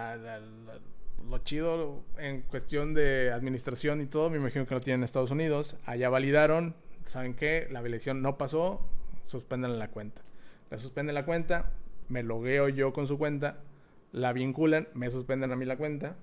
lo 1.30 1.38
chido 1.44 2.04
en 2.18 2.42
cuestión 2.42 2.96
de 2.96 3.32
administración 3.32 4.02
y 4.02 4.08
todo, 4.08 4.32
me 4.32 4.38
imagino 4.38 4.66
que 4.66 4.74
lo 4.74 4.82
tienen 4.82 5.02
en 5.02 5.04
Estados 5.04 5.30
Unidos. 5.30 5.78
Allá 5.86 6.10
validaron, 6.10 6.76
¿saben 7.06 7.36
qué? 7.36 7.68
La 7.70 7.82
elección 7.82 8.24
no 8.24 8.40
pasó, 8.40 8.82
suspenden 9.24 9.78
la 9.78 9.90
cuenta. 9.90 10.24
La 10.72 10.80
suspenden 10.80 11.14
la 11.14 11.26
cuenta, 11.26 11.74
me 12.10 12.24
logueo 12.24 12.70
yo 12.70 12.92
con 12.92 13.06
su 13.06 13.20
cuenta, 13.20 13.60
la 14.12 14.34
vinculan, 14.34 14.88
me 14.96 15.12
suspenden 15.12 15.52
a 15.52 15.56
mí 15.56 15.66
la 15.66 15.78
cuenta 15.78 16.16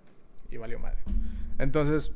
y 0.51 0.57
valió 0.57 0.79
madre. 0.79 0.99
Entonces, 1.59 2.13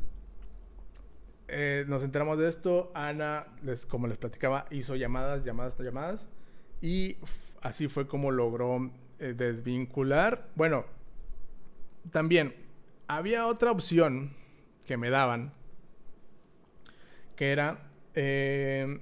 eh, 1.48 1.84
nos 1.88 2.02
enteramos 2.02 2.38
de 2.38 2.48
esto. 2.48 2.90
Ana, 2.94 3.46
les, 3.62 3.86
como 3.86 4.06
les 4.06 4.18
platicaba, 4.18 4.66
hizo 4.70 4.96
llamadas, 4.96 5.44
llamadas, 5.44 5.78
llamadas. 5.78 6.26
Y 6.80 7.16
así 7.60 7.88
fue 7.88 8.06
como 8.06 8.30
logró 8.30 8.90
eh, 9.18 9.34
desvincular. 9.34 10.48
Bueno, 10.54 10.84
también 12.10 12.54
había 13.06 13.46
otra 13.46 13.70
opción 13.70 14.34
que 14.84 14.96
me 14.96 15.10
daban, 15.10 15.52
que 17.36 17.52
era 17.52 17.88
eh, 18.14 19.00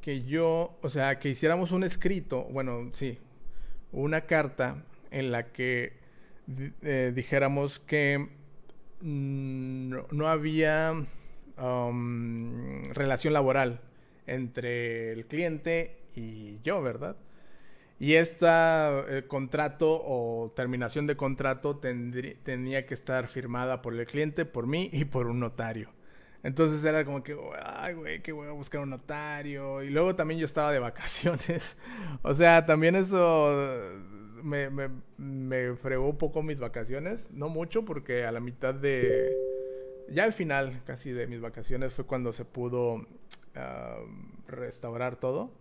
que 0.00 0.22
yo, 0.22 0.78
o 0.82 0.90
sea, 0.90 1.18
que 1.18 1.30
hiciéramos 1.30 1.72
un 1.72 1.84
escrito, 1.84 2.44
bueno, 2.44 2.90
sí, 2.92 3.18
una 3.92 4.22
carta 4.22 4.84
en 5.10 5.30
la 5.30 5.52
que 5.52 6.03
eh, 6.82 7.12
dijéramos 7.14 7.80
que 7.80 8.28
mm, 9.00 9.94
no, 10.10 10.28
había 10.28 10.92
um, 11.58 12.92
relación 12.92 13.32
laboral 13.32 13.80
entre 14.26 15.12
el 15.12 15.26
cliente 15.26 15.98
y 16.14 16.60
yo, 16.62 16.82
¿verdad? 16.82 17.16
Y 17.98 18.14
este 18.14 18.46
contrato 19.28 20.02
o 20.04 20.52
terminación 20.54 21.06
de 21.06 21.16
contrato 21.16 21.78
tenía 21.78 22.86
que 22.86 22.94
estar 22.94 23.28
firmada 23.28 23.82
por 23.82 23.94
el 23.94 24.04
cliente, 24.06 24.44
por 24.44 24.66
mí 24.66 24.90
y 24.92 25.04
por 25.04 25.26
un 25.28 25.40
notario. 25.40 25.90
Entonces 26.44 26.84
era 26.84 27.04
como 27.06 27.22
que, 27.22 27.34
ay, 27.62 27.94
güey, 27.94 28.22
que 28.22 28.30
voy 28.32 28.46
a 28.46 28.50
buscar 28.50 28.82
un 28.82 28.90
notario. 28.90 29.82
Y 29.82 29.88
luego 29.88 30.14
también 30.14 30.38
yo 30.38 30.46
estaba 30.46 30.70
de 30.72 30.78
vacaciones. 30.80 31.76
o 32.22 32.34
sea, 32.34 32.66
también 32.66 32.94
eso 32.94 33.80
me, 34.42 35.76
fregó 35.76 36.08
un 36.08 36.18
poco 36.18 36.42
mis 36.42 36.58
vacaciones. 36.58 37.30
No 37.32 37.48
mucho, 37.48 37.84
porque 37.84 38.24
a 38.24 38.32
la 38.32 38.40
mitad 38.40 38.74
de. 38.74 39.34
Ya 40.08 40.24
al 40.24 40.32
final 40.32 40.82
casi 40.84 41.12
de 41.12 41.26
mis 41.26 41.40
vacaciones 41.40 41.92
fue 41.92 42.04
cuando 42.04 42.32
se 42.32 42.44
pudo 42.44 43.06
restaurar 44.46 45.16
todo. 45.16 45.52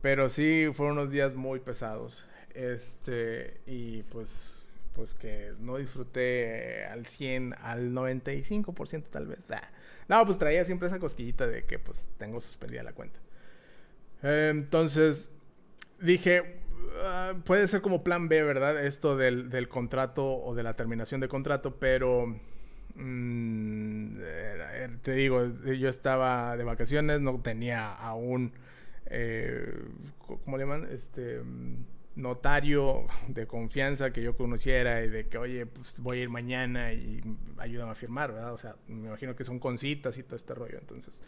Pero 0.00 0.28
sí, 0.28 0.68
fueron 0.74 0.98
unos 0.98 1.10
días 1.10 1.34
muy 1.34 1.60
pesados. 1.60 2.26
Este, 2.54 3.60
y 3.66 4.02
pues, 4.04 4.66
pues 4.94 5.14
que 5.14 5.54
no 5.60 5.76
disfruté 5.76 6.84
al 6.86 7.06
100, 7.06 7.54
al 7.60 7.92
95% 7.92 9.04
tal 9.10 9.26
vez. 9.28 9.50
Ah. 9.50 9.70
No, 10.08 10.24
pues 10.26 10.38
traía 10.38 10.64
siempre 10.64 10.88
esa 10.88 10.98
cosquillita 10.98 11.46
de 11.46 11.64
que 11.64 11.78
pues 11.78 12.06
tengo 12.18 12.40
suspendida 12.40 12.82
la 12.82 12.92
cuenta. 12.92 13.20
entonces, 14.22 15.30
dije, 16.00 16.61
ah, 17.02 17.34
puede 17.44 17.68
ser 17.68 17.80
como 17.80 18.04
plan 18.04 18.28
B, 18.28 18.42
¿verdad? 18.42 18.84
Esto 18.84 19.16
del, 19.16 19.50
del 19.50 19.68
contrato 19.68 20.24
o 20.24 20.54
de 20.54 20.62
la 20.62 20.74
terminación 20.74 21.20
de 21.20 21.28
contrato, 21.28 21.76
pero 21.78 22.26
mm, 22.94 24.16
te 25.02 25.12
digo, 25.12 25.44
yo 25.64 25.88
estaba 25.88 26.56
de 26.56 26.64
vacaciones, 26.64 27.20
no 27.20 27.40
tenía 27.40 27.92
aún 27.92 28.52
eh, 29.14 29.70
¿cómo 30.44 30.56
le 30.56 30.64
llaman? 30.64 30.88
Este 30.90 31.42
notario 32.14 33.06
de 33.28 33.46
confianza 33.46 34.10
que 34.12 34.22
yo 34.22 34.36
conociera 34.36 35.02
y 35.02 35.08
de 35.08 35.28
que, 35.28 35.38
oye, 35.38 35.66
pues 35.66 35.94
voy 35.98 36.18
a 36.18 36.22
ir 36.22 36.30
mañana 36.30 36.92
y 36.92 37.22
ayúdame 37.58 37.92
a 37.92 37.94
firmar, 37.94 38.32
¿verdad? 38.32 38.52
O 38.52 38.58
sea, 38.58 38.76
me 38.88 39.08
imagino 39.08 39.36
que 39.36 39.44
son 39.44 39.58
con 39.58 39.78
citas 39.78 40.16
y 40.16 40.22
todo 40.22 40.36
este 40.36 40.54
rollo. 40.54 40.78
Entonces, 40.78 41.22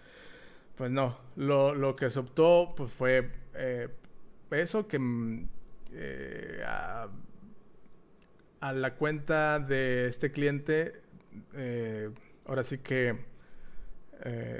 pues 0.77 0.91
no, 0.91 1.19
lo, 1.37 1.75
lo 1.75 1.95
que 1.95 2.09
se 2.09 2.21
optó 2.21 2.73
pues 2.77 2.91
fue 2.91 3.31
eh, 3.55 3.89
eso 4.59 4.87
que 4.89 4.99
mm, 4.99 5.49
eh, 5.93 6.63
a, 6.67 7.09
a, 8.61 8.73
la 8.73 8.95
cuenta 8.95 9.59
de 9.61 10.07
este 10.07 10.33
cliente, 10.33 10.95
eh, 11.55 12.11
ahora 12.47 12.63
sí 12.63 12.79
que 12.79 13.33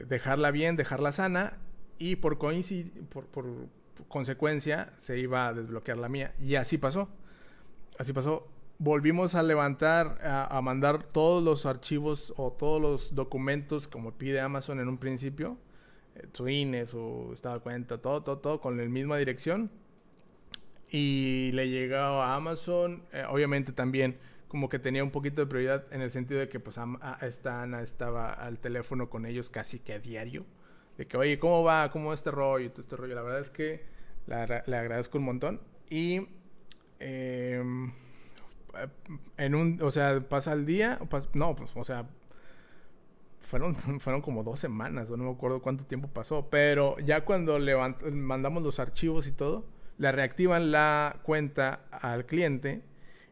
dejarla 0.07 0.51
bien, 0.51 0.77
dejarla 0.77 1.11
sana 1.11 1.57
y 1.99 2.17
por, 2.17 2.39
por, 2.39 3.27
por, 3.29 3.47
consecuencia 4.09 4.93
se 4.99 5.19
iba 5.19 5.49
a 5.49 5.53
desbloquear 5.53 5.99
la 5.99 6.09
mía. 6.09 6.35
Y 6.41 6.57
así 6.57 6.79
pasó. 6.79 7.09
Así 7.99 8.13
pasó. 8.13 8.49
Volvimos 8.79 9.35
a 9.35 9.43
levantar, 9.43 10.19
a, 10.25 10.61
mandar 10.61 11.05
todos 11.05 11.43
los 11.43 11.65
archivos 11.65 12.35
o 12.37 12.53
todos 12.53 12.83
los 12.83 13.15
documentos 13.15 13.87
como 13.87 14.13
pide 14.13 14.41
Amazon 14.41 14.81
en 14.81 14.89
un 14.89 14.99
principio. 14.99 15.57
Eh, 16.17 16.27
su 16.33 16.49
INE, 16.49 16.87
su 16.87 17.31
estado 17.33 17.57
de 17.57 17.61
cuenta, 17.61 17.99
todo, 17.99 18.23
todo, 18.23 18.39
todo 18.39 18.61
con 18.61 18.77
la 18.77 18.85
misma 18.85 19.17
dirección. 19.17 19.71
Y 20.91 21.51
le 21.53 21.69
llegó 21.69 21.97
a 21.97 22.35
Amazon. 22.37 23.03
Eh, 23.13 23.25
obviamente 23.29 23.73
también 23.73 24.19
como 24.49 24.69
que 24.69 24.79
tenía 24.79 25.03
un 25.03 25.11
poquito 25.11 25.41
de 25.41 25.47
prioridad 25.47 25.85
en 25.93 26.01
el 26.01 26.11
sentido 26.11 26.39
de 26.39 26.49
que 26.49 26.61
pues 26.61 26.79
esta 27.23 27.63
Ana 27.63 27.83
estaba 27.83 28.33
al 28.33 28.61
teléfono 28.61 29.11
con 29.11 29.27
ellos 29.27 29.51
casi 29.51 29.81
que 29.81 29.95
a 29.95 29.99
diario 29.99 30.45
de 30.97 31.07
que, 31.07 31.17
oye, 31.17 31.39
¿cómo 31.39 31.63
va? 31.65 31.91
¿Cómo 31.91 32.09
va 32.09 32.15
este 32.15 32.31
rollo? 32.31 32.71
Todo 32.71 32.83
este 32.83 32.97
rollo. 32.97 33.15
La 33.15 33.23
verdad 33.23 33.41
es 33.41 33.51
que 33.51 33.85
le 34.27 34.77
agradezco 34.77 35.19
un 35.19 35.25
montón. 35.25 35.61
Y 35.91 36.29
em, 37.01 37.93
en 39.37 39.55
un, 39.55 39.81
o 39.83 39.91
sea, 39.91 40.21
pasa 40.29 40.53
el 40.53 40.67
día, 40.67 40.99
no, 41.33 41.57
pues, 41.57 41.71
o 41.75 41.85
sea, 41.85 42.09
fueron, 43.39 43.75
fueron 44.01 44.23
como 44.23 44.43
dos 44.43 44.61
semanas, 44.61 45.11
no 45.11 45.17
me 45.17 45.31
acuerdo 45.31 45.61
cuánto 45.61 45.85
tiempo 45.85 46.09
pasó, 46.09 46.49
pero 46.49 46.99
ya 47.01 47.25
cuando 47.25 47.59
mandamos 48.13 48.63
los 48.63 48.79
archivos 48.79 49.27
y 49.27 49.33
todo, 49.33 49.67
le 49.99 50.13
reactivan 50.13 50.71
la 50.71 51.21
cuenta 51.23 51.87
al 51.91 52.27
cliente 52.27 52.83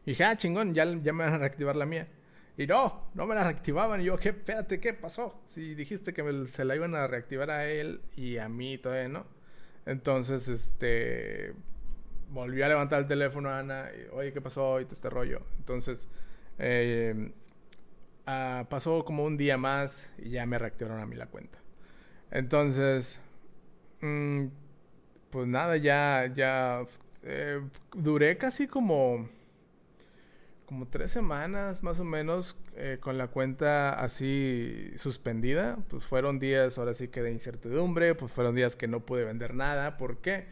y 0.05 0.11
dije, 0.11 0.23
ah, 0.23 0.35
chingón, 0.35 0.73
ya, 0.73 0.85
ya 0.85 1.13
me 1.13 1.23
van 1.23 1.33
a 1.33 1.37
reactivar 1.37 1.75
la 1.75 1.85
mía. 1.85 2.07
Y 2.57 2.67
no, 2.67 3.09
no 3.13 3.25
me 3.25 3.35
la 3.35 3.43
reactivaban. 3.43 4.01
Y 4.01 4.05
yo, 4.05 4.17
¿qué? 4.17 4.29
Espérate, 4.29 4.79
¿qué 4.79 4.93
pasó? 4.93 5.41
Si 5.47 5.75
dijiste 5.75 6.13
que 6.13 6.47
se 6.51 6.65
la 6.65 6.75
iban 6.75 6.93
a 6.93 7.07
reactivar 7.07 7.49
a 7.49 7.65
él 7.65 8.01
y 8.15 8.37
a 8.37 8.47
mí 8.49 8.77
todavía 8.77 9.07
no. 9.07 9.25
Entonces, 9.85 10.47
este. 10.47 11.53
Volví 12.29 12.61
a 12.63 12.67
levantar 12.67 12.99
el 12.99 13.07
teléfono 13.07 13.49
a 13.49 13.59
Ana. 13.59 13.89
Oye, 14.11 14.33
¿qué 14.33 14.41
pasó? 14.41 14.79
Y 14.81 14.85
todo 14.85 14.93
este 14.93 15.09
rollo. 15.09 15.41
Entonces, 15.59 16.07
eh, 16.57 17.31
pasó 18.25 19.03
como 19.05 19.23
un 19.23 19.37
día 19.37 19.57
más 19.57 20.09
y 20.17 20.31
ya 20.31 20.45
me 20.45 20.57
reactivaron 20.57 20.99
a 20.99 21.05
mí 21.05 21.15
la 21.15 21.27
cuenta. 21.27 21.59
Entonces, 22.31 23.19
mm, 24.01 24.47
pues 25.33 25.47
nada, 25.47 25.77
ya, 25.77 26.31
ya. 26.35 26.85
Eh, 27.23 27.59
duré 27.93 28.37
casi 28.37 28.67
como 28.67 29.27
como 30.67 30.87
tres 30.87 31.11
semanas 31.11 31.83
más 31.83 31.99
o 31.99 32.03
menos 32.03 32.57
eh, 32.75 32.97
con 32.99 33.17
la 33.17 33.27
cuenta 33.27 33.93
así 33.93 34.91
suspendida. 34.95 35.77
Pues 35.89 36.03
fueron 36.03 36.37
días 36.39 36.77
ahora 36.77 36.93
sí 36.93 37.07
que 37.07 37.23
de 37.23 37.31
incertidumbre, 37.31 38.13
pues 38.13 38.31
fueron 38.31 38.53
días 38.55 38.75
que 38.75 38.87
no 38.87 38.99
pude 39.01 39.23
vender 39.25 39.55
nada. 39.55 39.97
¿Por 39.97 40.17
qué? 40.17 40.45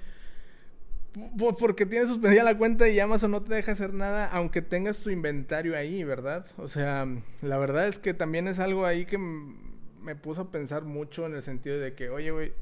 porque 1.59 1.85
tienes 1.85 2.07
suspendida 2.07 2.41
la 2.41 2.57
cuenta 2.57 2.87
y 2.87 2.97
Amazon 2.99 3.31
no 3.31 3.43
te 3.43 3.53
deja 3.53 3.73
hacer 3.73 3.93
nada 3.93 4.27
aunque 4.27 4.61
tengas 4.61 5.01
tu 5.01 5.09
inventario 5.09 5.75
ahí, 5.75 6.05
¿verdad? 6.05 6.45
O 6.57 6.69
sea, 6.69 7.05
la 7.41 7.57
verdad 7.57 7.87
es 7.87 7.99
que 7.99 8.13
también 8.13 8.47
es 8.47 8.59
algo 8.59 8.85
ahí 8.85 9.05
que 9.05 9.17
me 9.17 10.15
puso 10.15 10.41
a 10.41 10.51
pensar 10.51 10.85
mucho 10.85 11.25
en 11.25 11.35
el 11.35 11.43
sentido 11.43 11.79
de 11.79 11.93
que, 11.95 12.09
oye, 12.09 12.31
güey, 12.31 12.53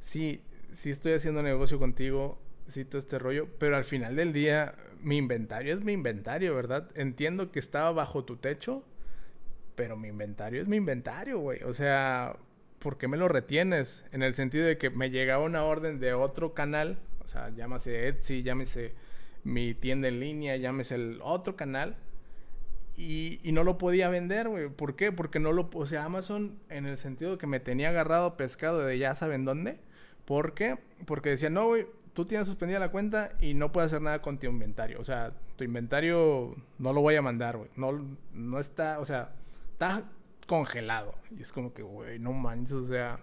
sí, 0.00 0.42
sí 0.72 0.90
estoy 0.90 1.12
haciendo 1.12 1.42
negocio 1.42 1.78
contigo, 1.78 2.38
sí 2.68 2.84
todo 2.84 2.98
este 2.98 3.18
rollo, 3.18 3.48
pero 3.58 3.76
al 3.76 3.84
final 3.84 4.16
del 4.16 4.32
día 4.32 4.74
mi 5.02 5.16
inventario 5.16 5.74
es 5.74 5.80
mi 5.80 5.92
inventario, 5.92 6.54
¿verdad? 6.54 6.88
Entiendo 6.94 7.50
que 7.52 7.58
estaba 7.58 7.92
bajo 7.92 8.24
tu 8.24 8.36
techo, 8.36 8.84
pero 9.74 9.96
mi 9.96 10.08
inventario 10.08 10.62
es 10.62 10.68
mi 10.68 10.76
inventario, 10.76 11.38
güey. 11.38 11.62
O 11.62 11.72
sea, 11.72 12.36
¿por 12.78 12.98
qué 12.98 13.08
me 13.08 13.16
lo 13.16 13.28
retienes? 13.28 14.04
En 14.12 14.22
el 14.22 14.34
sentido 14.34 14.66
de 14.66 14.78
que 14.78 14.90
me 14.90 15.10
llegaba 15.10 15.44
una 15.44 15.64
orden 15.64 16.00
de 16.00 16.12
otro 16.12 16.54
canal, 16.54 16.98
o 17.24 17.26
sea, 17.26 17.50
llámase 17.50 18.08
Etsy, 18.08 18.42
llámese 18.42 18.92
mi 19.44 19.74
tienda 19.74 20.08
en 20.08 20.20
línea, 20.20 20.56
llámese 20.56 20.96
el 20.96 21.20
otro 21.22 21.56
canal, 21.56 21.96
y, 22.96 23.40
y 23.42 23.52
no 23.52 23.64
lo 23.64 23.78
podía 23.78 24.10
vender, 24.10 24.48
güey. 24.48 24.68
¿Por 24.68 24.96
qué? 24.96 25.12
Porque 25.12 25.40
no 25.40 25.52
lo, 25.52 25.70
o 25.72 25.86
sea, 25.86 26.04
Amazon 26.04 26.58
en 26.68 26.86
el 26.86 26.98
sentido 26.98 27.32
de 27.32 27.38
que 27.38 27.46
me 27.46 27.60
tenía 27.60 27.88
agarrado 27.88 28.36
pescado 28.36 28.80
de 28.84 28.98
ya 28.98 29.14
saben 29.14 29.44
dónde. 29.44 29.78
¿Por 30.30 30.54
qué? 30.54 30.78
Porque 31.06 31.30
decía, 31.30 31.50
no, 31.50 31.66
güey, 31.66 31.88
tú 32.12 32.24
tienes 32.24 32.46
suspendida 32.46 32.78
la 32.78 32.92
cuenta 32.92 33.32
y 33.40 33.52
no 33.54 33.72
puedes 33.72 33.90
hacer 33.90 34.00
nada 34.00 34.22
con 34.22 34.38
tu 34.38 34.46
inventario. 34.46 35.00
O 35.00 35.02
sea, 35.02 35.32
tu 35.56 35.64
inventario 35.64 36.54
no 36.78 36.92
lo 36.92 37.00
voy 37.00 37.16
a 37.16 37.20
mandar, 37.20 37.56
güey. 37.56 37.68
No, 37.74 38.00
no 38.32 38.60
está, 38.60 39.00
o 39.00 39.04
sea, 39.04 39.32
está 39.72 40.04
congelado. 40.46 41.16
Y 41.36 41.42
es 41.42 41.50
como 41.50 41.74
que, 41.74 41.82
güey, 41.82 42.20
no 42.20 42.32
manches, 42.32 42.74
o 42.74 42.86
sea, 42.86 43.18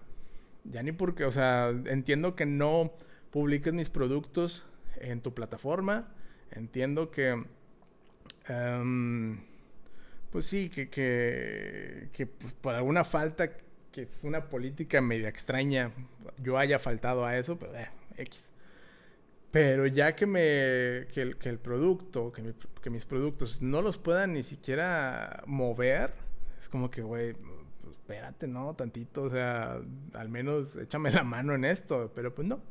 ya 0.65 0.83
ni 0.83 0.91
porque, 0.91 1.23
o 1.23 1.31
sea, 1.31 1.69
entiendo 1.85 2.35
que 2.35 2.45
no 2.45 2.91
publiques 3.31 3.73
mis 3.73 3.89
productos 3.89 4.65
en 4.97 5.21
tu 5.21 5.33
plataforma. 5.33 6.09
Entiendo 6.51 7.09
que, 7.09 7.41
em, 8.49 9.39
pues 10.29 10.45
sí, 10.45 10.69
que, 10.69 10.89
que, 10.89 12.09
que 12.11 12.27
pues, 12.27 12.51
por 12.51 12.75
alguna 12.75 13.05
falta, 13.05 13.49
que 13.91 14.03
es 14.03 14.23
una 14.23 14.49
política 14.49 15.01
media 15.01 15.29
extraña, 15.29 15.91
yo 16.37 16.57
haya 16.57 16.79
faltado 16.79 17.25
a 17.25 17.37
eso, 17.37 17.57
pero 17.57 17.75
eh, 17.75 17.89
X. 18.17 18.51
Pero 19.51 19.87
ya 19.87 20.15
que 20.15 20.25
me 20.25 21.07
que 21.13 21.21
el, 21.21 21.37
que 21.37 21.49
el 21.49 21.59
producto, 21.59 22.31
que, 22.31 22.53
que, 22.81 22.89
mis 22.89 23.05
productos 23.05 23.61
no 23.61 23.81
los 23.81 23.97
puedan 23.97 24.33
ni 24.33 24.43
siquiera 24.43 25.43
mover, 25.45 26.13
es 26.59 26.67
como 26.69 26.91
que, 26.91 27.01
güey, 27.01 27.33
pues 27.33 27.95
espérate, 27.95 28.47
¿no? 28.47 28.75
Tantito, 28.75 29.23
o 29.23 29.29
sea, 29.29 29.81
al 30.13 30.29
menos 30.29 30.75
échame 30.75 31.11
la 31.11 31.23
mano 31.23 31.55
en 31.55 31.65
esto, 31.65 32.11
pero 32.13 32.35
pues 32.35 32.47
no. 32.47 32.61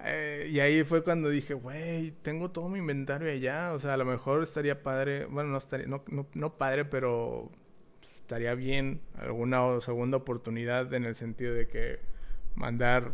Eh, 0.00 0.48
y 0.50 0.60
ahí 0.60 0.84
fue 0.84 1.02
cuando 1.02 1.30
dije, 1.30 1.54
güey, 1.54 2.12
tengo 2.22 2.50
todo 2.50 2.68
mi 2.68 2.78
inventario 2.78 3.30
allá, 3.30 3.72
o 3.72 3.78
sea, 3.78 3.94
a 3.94 3.96
lo 3.96 4.04
mejor 4.04 4.42
estaría 4.42 4.82
padre, 4.82 5.26
bueno, 5.26 5.50
no 5.50 5.58
estaría, 5.58 5.86
no, 5.86 6.04
no, 6.08 6.26
no 6.34 6.58
padre, 6.58 6.84
pero 6.84 7.50
estaría 8.26 8.56
bien 8.56 9.00
alguna 9.14 9.80
segunda 9.80 10.16
oportunidad 10.16 10.92
en 10.94 11.04
el 11.04 11.14
sentido 11.14 11.54
de 11.54 11.68
que 11.68 12.00
mandar 12.56 13.12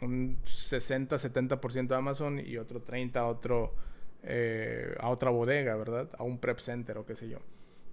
un 0.00 0.38
60-70% 0.44 1.92
a 1.92 1.98
Amazon 1.98 2.40
y 2.40 2.56
otro 2.56 2.82
30% 2.82 3.16
a, 3.16 3.26
otro, 3.26 3.74
eh, 4.22 4.96
a 4.98 5.10
otra 5.10 5.28
bodega, 5.28 5.76
¿verdad? 5.76 6.08
A 6.16 6.22
un 6.22 6.38
prep 6.38 6.60
center 6.60 6.96
o 6.96 7.04
qué 7.04 7.14
sé 7.14 7.28
yo. 7.28 7.40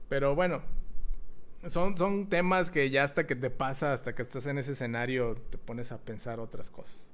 Pero 0.08 0.34
bueno, 0.34 0.62
son, 1.67 1.97
son 1.97 2.30
temas 2.30 2.69
que 2.69 2.89
ya 2.89 3.04
hasta 3.04 3.28
que 3.28 3.36
te 3.36 3.49
pasa, 3.49 3.91
hasta 3.91 4.15
que 4.15 4.21
estás 4.21 4.45
en 4.45 4.60
ese 4.60 4.71
escenario, 4.71 5.36
te 5.49 5.58
pones 5.58 5.91
a 5.91 5.97
pensar 5.97 6.39
otras 6.39 6.69
cosas. 6.69 7.12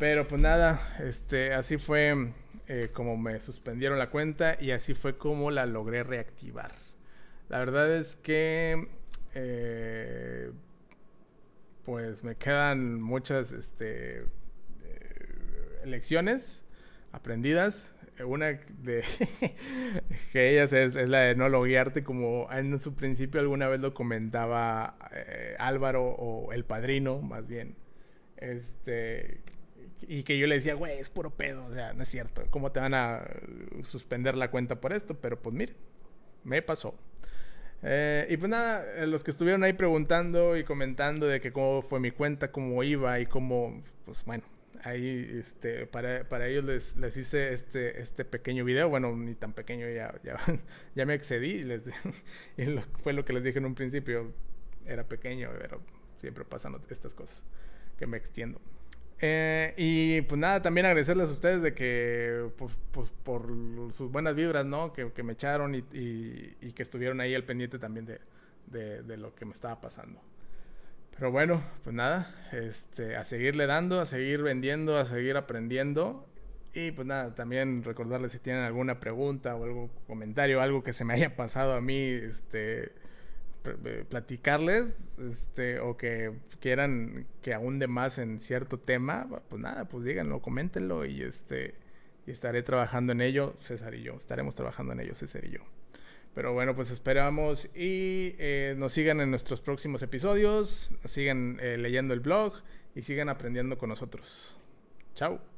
Pero 0.00 0.26
pues 0.26 0.40
nada, 0.40 0.96
este, 0.98 1.54
así 1.54 1.78
fue 1.78 2.32
eh, 2.66 2.90
como 2.92 3.16
me 3.16 3.40
suspendieron 3.40 4.00
la 4.00 4.10
cuenta 4.10 4.56
y 4.60 4.72
así 4.72 4.94
fue 4.94 5.16
como 5.16 5.52
la 5.52 5.64
logré 5.64 6.02
reactivar. 6.02 6.72
La 7.52 7.58
verdad 7.58 7.94
es 7.94 8.16
que 8.16 8.88
eh, 9.34 10.50
pues 11.84 12.24
me 12.24 12.34
quedan 12.36 12.98
muchas 13.02 13.52
este, 13.52 14.20
eh, 14.20 14.26
lecciones 15.84 16.62
aprendidas. 17.12 17.92
Una 18.24 18.46
de 18.46 19.04
que 20.32 20.50
ellas 20.50 20.72
es, 20.72 20.94
la 20.94 21.18
de 21.18 21.34
no 21.34 21.50
loguearte, 21.50 22.02
como 22.02 22.48
en 22.50 22.80
su 22.80 22.94
principio 22.94 23.38
alguna 23.38 23.68
vez 23.68 23.80
lo 23.80 23.92
comentaba 23.92 24.96
eh, 25.14 25.54
Álvaro 25.58 26.06
o 26.06 26.54
el 26.54 26.64
padrino, 26.64 27.20
más 27.20 27.46
bien. 27.46 27.76
Este, 28.38 29.42
y 30.00 30.22
que 30.22 30.38
yo 30.38 30.46
le 30.46 30.54
decía, 30.54 30.72
güey, 30.72 30.98
es 30.98 31.10
puro 31.10 31.28
pedo, 31.28 31.66
o 31.66 31.74
sea, 31.74 31.92
no 31.92 32.02
es 32.02 32.08
cierto. 32.08 32.44
¿Cómo 32.48 32.72
te 32.72 32.80
van 32.80 32.94
a 32.94 33.26
suspender 33.82 34.38
la 34.38 34.50
cuenta 34.50 34.80
por 34.80 34.94
esto? 34.94 35.20
Pero 35.20 35.42
pues 35.42 35.54
mire, 35.54 35.74
me 36.44 36.62
pasó. 36.62 36.94
Eh, 37.82 38.26
y 38.30 38.36
pues 38.36 38.48
nada, 38.48 38.84
eh, 38.96 39.06
los 39.06 39.24
que 39.24 39.32
estuvieron 39.32 39.64
ahí 39.64 39.72
preguntando 39.72 40.56
y 40.56 40.64
comentando 40.64 41.26
de 41.26 41.40
que 41.40 41.52
cómo 41.52 41.82
fue 41.82 41.98
mi 41.98 42.12
cuenta, 42.12 42.52
cómo 42.52 42.82
iba 42.84 43.18
y 43.18 43.26
cómo, 43.26 43.82
pues 44.04 44.24
bueno, 44.24 44.44
ahí 44.84 45.28
este, 45.38 45.86
para, 45.86 46.24
para 46.28 46.46
ellos 46.46 46.64
les, 46.64 46.96
les 46.96 47.16
hice 47.16 47.52
este, 47.52 48.00
este 48.00 48.24
pequeño 48.24 48.64
video, 48.64 48.88
bueno, 48.88 49.16
ni 49.16 49.34
tan 49.34 49.52
pequeño, 49.52 49.88
ya, 49.88 50.14
ya, 50.22 50.38
ya 50.94 51.06
me 51.06 51.14
excedí 51.14 51.50
y, 51.50 51.64
les, 51.64 51.82
y 52.56 52.66
lo, 52.66 52.82
fue 53.02 53.12
lo 53.12 53.24
que 53.24 53.32
les 53.32 53.42
dije 53.42 53.58
en 53.58 53.66
un 53.66 53.74
principio, 53.74 54.32
era 54.86 55.04
pequeño, 55.04 55.50
pero 55.60 55.80
siempre 56.18 56.44
pasan 56.44 56.76
estas 56.88 57.14
cosas, 57.14 57.42
que 57.98 58.06
me 58.06 58.16
extiendo. 58.16 58.60
Eh, 59.20 59.74
y 59.76 60.22
pues 60.22 60.38
nada, 60.38 60.62
también 60.62 60.86
agradecerles 60.86 61.28
a 61.28 61.32
ustedes 61.32 61.62
de 61.62 61.74
que, 61.74 62.50
pues, 62.56 62.72
pues 62.90 63.10
por 63.22 63.46
sus 63.92 64.10
buenas 64.10 64.34
vibras, 64.34 64.66
¿no? 64.66 64.92
Que, 64.92 65.12
que 65.12 65.22
me 65.22 65.34
echaron 65.34 65.74
y, 65.74 65.84
y, 65.92 66.72
que 66.72 66.82
estuvieron 66.82 67.20
ahí 67.20 67.34
al 67.34 67.44
pendiente 67.44 67.78
también 67.78 68.06
de, 68.06 68.20
de, 68.66 69.02
de, 69.02 69.16
lo 69.16 69.34
que 69.34 69.44
me 69.44 69.52
estaba 69.52 69.80
pasando. 69.80 70.20
Pero 71.16 71.30
bueno, 71.30 71.62
pues 71.84 71.94
nada, 71.94 72.34
este, 72.52 73.16
a 73.16 73.24
seguirle 73.24 73.66
dando, 73.66 74.00
a 74.00 74.06
seguir 74.06 74.42
vendiendo, 74.42 74.96
a 74.96 75.04
seguir 75.04 75.36
aprendiendo. 75.36 76.26
Y 76.74 76.90
pues 76.92 77.06
nada, 77.06 77.34
también 77.34 77.84
recordarles 77.84 78.32
si 78.32 78.38
tienen 78.38 78.62
alguna 78.62 78.98
pregunta 78.98 79.54
o 79.54 79.64
algún 79.64 79.90
comentario, 80.06 80.62
algo 80.62 80.82
que 80.82 80.92
se 80.92 81.04
me 81.04 81.14
haya 81.14 81.36
pasado 81.36 81.74
a 81.74 81.80
mí, 81.80 81.98
este 81.98 82.92
platicarles 84.08 84.94
este, 85.30 85.80
o 85.80 85.96
que 85.96 86.32
quieran 86.60 87.26
que 87.42 87.54
ahonde 87.54 87.86
más 87.86 88.18
en 88.18 88.40
cierto 88.40 88.78
tema, 88.78 89.28
pues 89.48 89.60
nada, 89.60 89.84
pues 89.86 90.04
díganlo, 90.04 90.40
coméntenlo 90.40 91.04
y 91.04 91.22
este 91.22 91.74
y 92.26 92.30
estaré 92.30 92.62
trabajando 92.62 93.12
en 93.12 93.20
ello, 93.20 93.54
César 93.58 93.94
y 93.94 94.02
yo, 94.02 94.14
estaremos 94.14 94.54
trabajando 94.54 94.92
en 94.92 95.00
ello, 95.00 95.14
César 95.14 95.44
y 95.44 95.50
yo. 95.50 95.60
Pero 96.34 96.52
bueno, 96.52 96.74
pues 96.74 96.90
esperamos 96.90 97.66
y 97.74 98.34
eh, 98.38 98.74
nos 98.78 98.92
sigan 98.92 99.20
en 99.20 99.30
nuestros 99.30 99.60
próximos 99.60 100.02
episodios, 100.02 100.92
sigan 101.04 101.58
eh, 101.60 101.76
leyendo 101.76 102.14
el 102.14 102.20
blog 102.20 102.54
y 102.94 103.02
sigan 103.02 103.28
aprendiendo 103.28 103.76
con 103.76 103.90
nosotros. 103.90 104.56
Chao. 105.14 105.51